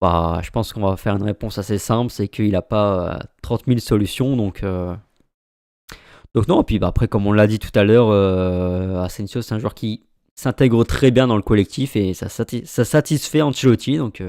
[0.00, 3.62] Bah, je pense qu'on va faire une réponse assez simple, c'est qu'il n'a pas 30
[3.62, 4.62] euh, 000 solutions, donc...
[4.62, 4.94] Euh,
[6.34, 8.10] donc non, et puis bah, après, comme on l'a dit tout à l'heure,
[9.02, 10.05] Asensio, c'est un joueur qui
[10.36, 14.22] s'intègre très bien dans le collectif et ça, ça satisfait Ancelotti, donc...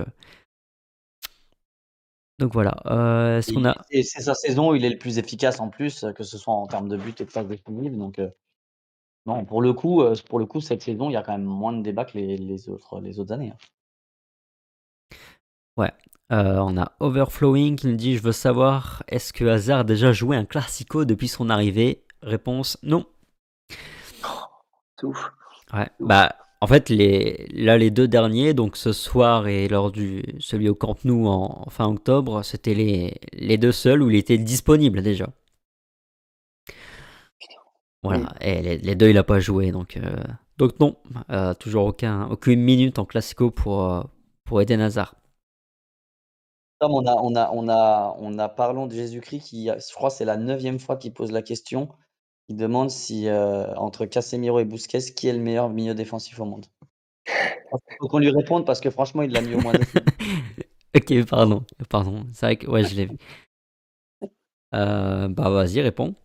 [2.40, 2.76] Donc voilà.
[2.86, 3.86] -ce a...
[3.90, 6.54] Et c'est sa saison où il est le plus efficace en plus, que ce soit
[6.54, 7.98] en termes de but et de passes définives.
[7.98, 8.20] Donc
[9.28, 11.74] non, pour le coup, pour le coup, cette saison, il y a quand même moins
[11.74, 13.52] de débats que les, autres, les autres années.
[13.52, 15.18] Hein.
[15.76, 15.92] Ouais.
[16.32, 20.14] Euh, on a Overflowing qui nous dit Je veux savoir, est-ce que Hazard a déjà
[20.14, 22.04] joué un classico depuis son arrivée?
[22.22, 23.06] Réponse Non.
[25.04, 25.14] Oh,
[25.74, 25.90] ouais.
[26.00, 30.70] Bah, en fait, les, là, les deux derniers, donc ce soir et lors du celui
[30.70, 35.02] au Camp Nou en, fin octobre, c'était les, les deux seuls où il était disponible
[35.02, 35.30] déjà.
[38.04, 40.24] Voilà, et les, deux, il n'a pas joué, donc, euh,
[40.58, 40.96] donc non,
[41.30, 44.10] euh, toujours aucun, aucune minute en classico pour,
[44.46, 45.16] pour Eden Hazard
[46.82, 50.26] on a, on a, on a, on a parlons de Jésus-Christ qui, je crois, c'est
[50.26, 51.90] la neuvième fois qu'il pose la question.
[52.50, 56.46] Il demande si euh, entre Casemiro et Busquets, qui est le meilleur milieu défensif au
[56.46, 56.66] monde.
[57.28, 59.74] Il faut qu'on lui réponde parce que franchement, il l'a mis au moins.
[60.96, 62.26] ok, pardon, pardon.
[62.34, 63.18] C'est vrai que ouais, je l'ai vu.
[64.74, 66.16] Euh, bah vas-y, réponds.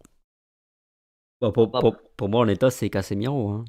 [1.40, 1.70] Bah, pour,
[2.16, 3.50] pour, moi, en état, c'est Casemiro.
[3.50, 3.64] Hein.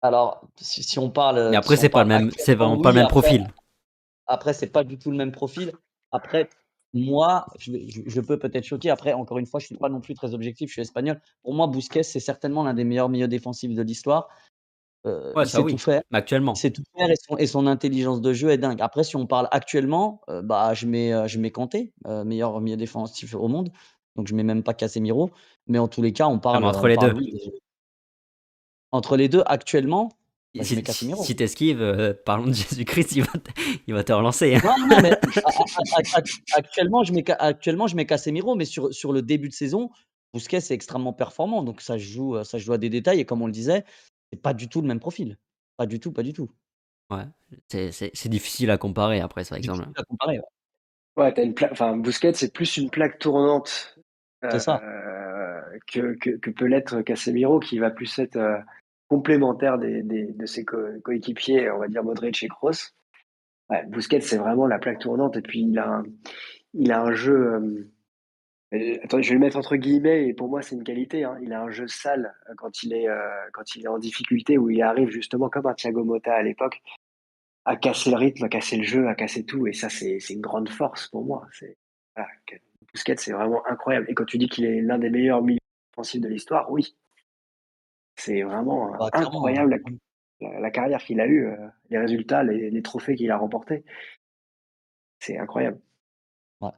[0.00, 1.50] Alors, si, on parle.
[1.50, 3.46] Mais après, c'est pas, le même, c'est vraiment pas le même profil.
[4.26, 5.72] Après, c'est pas du tout le même profil.
[6.12, 6.48] Après,
[6.94, 8.90] moi, je, peux peut-être choquer.
[8.90, 10.68] Après, encore une fois, je suis pas non plus très objectif.
[10.68, 11.20] Je suis espagnol.
[11.42, 14.28] Pour moi, Busquets, c'est certainement l'un des meilleurs milieux défensifs de l'histoire.
[15.06, 15.72] Euh, ouais, ça, oui.
[15.72, 16.02] tout faire.
[16.12, 16.54] Actuellement.
[16.54, 17.08] C'est tout faire
[17.38, 18.80] et son, intelligence de jeu est dingue.
[18.80, 21.92] Après, si on parle actuellement, euh, bah, je mets, euh, je mets Kanté,
[22.24, 23.70] meilleur milieu défensif au monde.
[24.16, 25.30] Donc, je mets même pas Casemiro.
[25.66, 26.64] Mais en tous les cas, on parle.
[26.64, 27.14] entre les deux.
[28.90, 30.08] Entre les deux, actuellement,
[30.54, 30.82] bah, si,
[31.22, 33.50] si t'esquives, euh, parlons de Jésus-Christ, il va, te,
[33.86, 34.54] il va te relancer.
[34.54, 34.60] Hein.
[34.64, 35.10] Non, non, mais
[36.56, 39.90] actuellement, je mets, actuellement, je mets Casemiro, mais sur, sur le début de saison,
[40.32, 41.62] Busquets est extrêmement performant.
[41.62, 43.20] Donc ça joue, ça joue à des détails.
[43.20, 43.84] Et comme on le disait,
[44.32, 45.36] c'est pas du tout le même profil.
[45.76, 46.50] Pas du tout, pas du tout.
[47.10, 47.24] Ouais,
[47.68, 49.86] c'est difficile à comparer après, par exemple.
[49.96, 50.40] À comparer,
[51.16, 51.24] ouais.
[51.24, 53.98] ouais une enfin, Busquets, c'est plus une plaque tournante
[54.44, 54.80] euh, ça.
[55.86, 58.58] que, que, que, peut l'être Casemiro, qui va plus être euh,
[59.08, 62.92] complémentaire des, de ses coéquipiers, on va dire Modric et Kroos.
[63.70, 63.84] Ouais,
[64.20, 65.36] c'est vraiment la plaque tournante.
[65.36, 66.04] Et puis, il a un,
[66.74, 67.54] il a un jeu.
[67.54, 67.90] Euh,
[68.74, 71.24] euh, attendez, je vais le mettre entre guillemets, et pour moi, c'est une qualité.
[71.24, 71.38] Hein.
[71.42, 73.06] Il a un jeu sale euh, quand il, est,
[73.52, 76.80] quand il est en difficulté, où il arrive justement comme un Thiago Motta à l'époque,
[77.64, 79.66] à casser le rythme, à casser le jeu, à casser tout.
[79.66, 81.46] Et ça, c'est une grande force pour moi.
[82.16, 82.30] Voilà,
[82.92, 84.06] Busquets, c'est vraiment incroyable.
[84.08, 85.58] Et quand tu dis qu'il est l'un des meilleurs milieux
[85.94, 86.96] offensifs de l'histoire, oui,
[88.18, 89.80] c'est vraiment bah, incroyable
[90.40, 91.56] la, carrière qu'il a eue, euh,
[91.90, 93.84] les résultats, les, trophées qu'il a remportés.
[95.20, 95.80] C'est incroyable.
[96.60, 96.70] Ouais.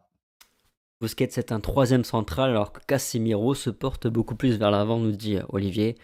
[1.01, 5.13] Busquets c'est un troisième central alors que Casemiro se porte beaucoup plus vers l'avant, nous
[5.13, 5.97] dit euh, Olivier.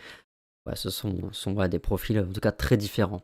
[0.74, 3.22] ce sont, sont des profils en tout cas très différents.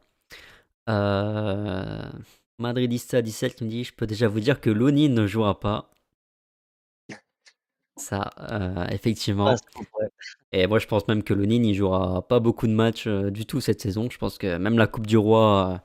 [0.89, 2.11] Euh...
[2.59, 5.91] Madridista 17 qui me dit Je peux déjà vous dire que Loni ne jouera pas.
[7.97, 9.55] Ça, euh, effectivement.
[10.53, 13.45] Et moi, je pense même que Lonin, il jouera pas beaucoup de matchs euh, du
[13.45, 14.09] tout cette saison.
[14.11, 15.79] Je pense que même la Coupe du Roi, euh,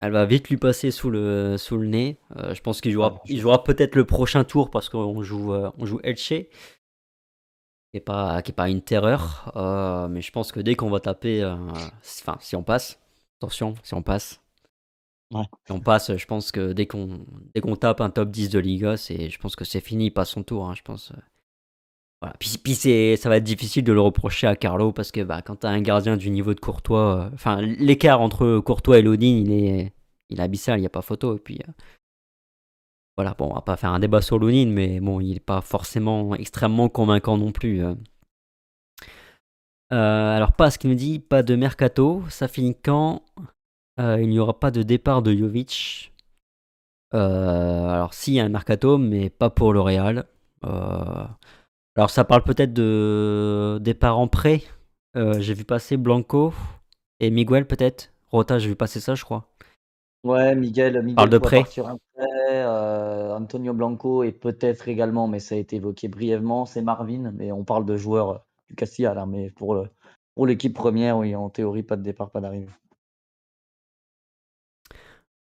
[0.00, 2.18] elle va vite lui passer sous le, sous le nez.
[2.36, 6.00] je pense qu'il jouera, il jouera peut-être le prochain tour parce qu'on joue, on joue
[6.02, 6.48] Elche, qui
[7.94, 9.52] n'est pas, qui est pas une terreur.
[10.10, 12.98] mais je pense que dès qu'on va taper, enfin, si on passe,
[13.38, 14.40] attention, si on passe,
[15.32, 17.24] on passe, je pense que dès qu'on
[17.54, 20.10] dès qu'on tape un top 10 de Liga, c'est, je pense que c'est fini, il
[20.10, 20.68] passe son tour.
[20.68, 21.12] Hein, je pense.
[21.12, 22.28] Euh.
[22.38, 25.66] Puis, ça va être difficile de le reprocher à Carlo parce que bah, quand tu
[25.66, 29.52] as un gardien du niveau de Courtois, euh, enfin l'écart entre Courtois et Lodin, il
[29.52, 29.94] est,
[30.28, 31.36] il abyssal, il n'y a pas photo.
[31.36, 31.72] Et puis euh,
[33.16, 35.60] voilà, bon, on va pas faire un débat sur Lodin, mais bon, il n'est pas
[35.60, 37.82] forcément extrêmement convaincant non plus.
[39.90, 43.22] alors, pas ce qu'il me dit, pas de mercato, ça finit quand?
[43.38, 43.42] euh,
[43.98, 46.12] il n'y aura pas de départ de Jovic.
[47.14, 50.26] Euh, alors, si, il y a un mercato, mais pas pour le Real.
[50.64, 51.24] Euh,
[51.96, 54.62] alors, ça parle peut-être de départ en prêt.
[55.14, 56.54] j'ai vu passer Blanco
[57.18, 58.12] et Miguel, peut-être.
[58.30, 59.48] Rota, j'ai vu passer ça, je crois.
[60.22, 61.64] Ouais, Miguel, Miguel parle de prêt.
[61.78, 67.32] Un, Antonio Blanco et peut-être également, mais ça a été évoqué brièvement, c'est Marvin.
[67.34, 69.82] Mais on parle de joueurs du Castilla là, mais pour,
[70.34, 72.68] pour l'équipe première, oui, en théorie, pas de départ, pas d'arrivée.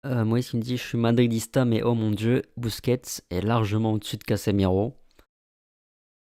[0.06, 3.02] Euh, moi, il me dit Je suis madridista, mais oh mon dieu, Busquets
[3.32, 4.96] est largement au-dessus de Casemiro.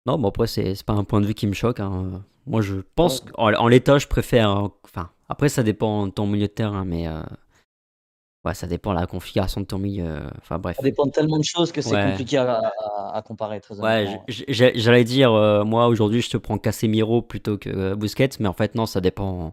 [0.07, 1.81] Non, bon, après, c'est pas un point de vue qui me choque.
[1.81, 2.25] Hein.
[2.47, 4.51] Moi, je pense qu'en l'état, je préfère.
[4.85, 7.07] Enfin, après, ça dépend de ton milieu de terrain, mais.
[7.09, 7.23] Euh,
[8.45, 10.23] ouais, ça dépend de la configuration de ton milieu.
[10.39, 10.77] Enfin, bref.
[10.77, 15.33] Ça dépend de tellement de choses que c'est compliqué à, comparer, très Ouais, j'allais dire,
[15.33, 19.01] euh, moi, aujourd'hui, je te prends Casemiro plutôt que Busquets, mais en fait, non, ça
[19.01, 19.53] dépend.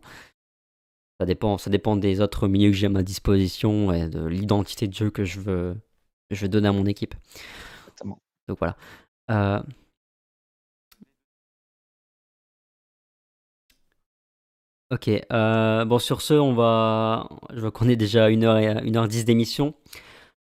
[1.19, 4.87] Ça dépend, ça dépend des autres milieux que j'ai à ma disposition et de l'identité
[4.87, 5.77] de jeu que je veux,
[6.31, 7.15] je veux donner à mon équipe.
[7.81, 8.19] Exactement.
[8.47, 8.75] Donc voilà.
[9.31, 9.61] Euh,
[14.91, 15.09] ok.
[15.31, 17.29] Euh, bon, sur ce, on va.
[17.53, 19.73] Je vois qu'on est déjà à 1h, 1h10 d'émission.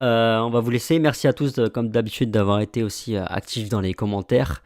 [0.03, 0.99] Euh, on va vous laisser.
[0.99, 4.63] Merci à tous, comme d'habitude, d'avoir été aussi actifs dans les commentaires.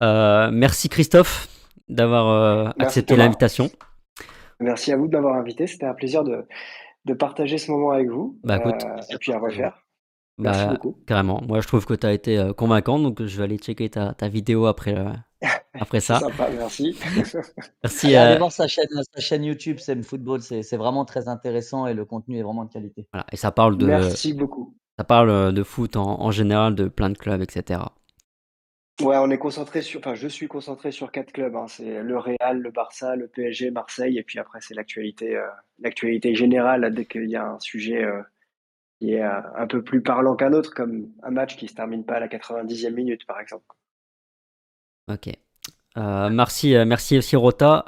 [0.00, 1.48] merci Christophe
[1.88, 3.70] d'avoir accepté l'invitation.
[4.60, 5.66] Merci à vous de m'avoir invité.
[5.66, 6.46] C'était un plaisir de,
[7.04, 8.38] de, partager ce moment avec vous.
[8.44, 9.84] Bah, écoute, euh, et puis à refaire.
[10.38, 10.98] Merci bah, beaucoup.
[11.06, 11.40] Carrément.
[11.46, 14.14] Moi, je trouve que tu as été euh, convaincant, donc je vais aller checker ta,
[14.14, 15.12] ta vidéo après, euh,
[15.74, 16.20] après ça.
[16.20, 16.98] Sympa, merci.
[17.82, 18.14] merci.
[18.16, 20.42] Allez voir sa chaîne, sa chaîne YouTube, C'est Football.
[20.42, 23.06] C'est vraiment très intéressant et le contenu est vraiment de qualité.
[23.12, 23.26] Voilà.
[23.32, 23.86] Et ça parle de.
[23.86, 24.74] Merci beaucoup.
[24.98, 27.80] Ça parle de foot en, en général, de plein de clubs, etc.
[29.00, 31.56] Ouais, on est concentré sur, enfin, je suis concentré sur quatre clubs.
[31.56, 31.66] Hein.
[31.66, 35.48] C'est le Real, le Barça, le PSG, Marseille, et puis après c'est l'actualité, euh,
[35.80, 38.22] l'actualité générale dès qu'il y a un sujet euh,
[39.00, 42.04] qui est euh, un peu plus parlant qu'un autre, comme un match qui se termine
[42.04, 43.66] pas à la 90e minute, par exemple.
[45.08, 45.28] Ok.
[45.96, 47.84] merci, merci aussi Rota.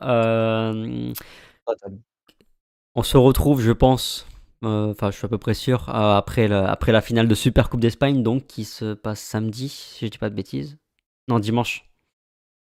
[2.97, 4.27] on se retrouve, je pense.
[4.63, 8.25] Enfin, je suis à peu près sûr après, après la finale de Super Coupe d'Espagne,
[8.25, 10.77] donc qui se passe samedi, si je dis pas de bêtises.
[11.29, 11.89] Non, dimanche.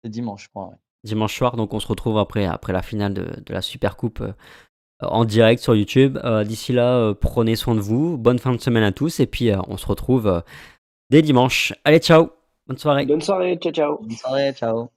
[0.03, 0.71] C'est dimanche, je crois.
[1.03, 4.33] Dimanche soir, donc on se retrouve après, après la finale de, la Super Coupe euh,
[5.01, 6.19] en direct sur YouTube.
[6.23, 8.17] Euh, d'ici là, euh, prenez soin de vous.
[8.17, 9.19] Bonne fin de semaine à tous.
[9.19, 10.43] Et puis, on se retrouve
[11.09, 11.73] dès dimanche.
[11.83, 12.31] Allez, ciao.
[12.67, 13.05] Bonne soirée.
[13.05, 13.57] Bonne soirée.
[13.57, 13.97] Ciao, ciao.
[13.97, 14.53] Bonne soirée.
[14.53, 14.91] Ciao.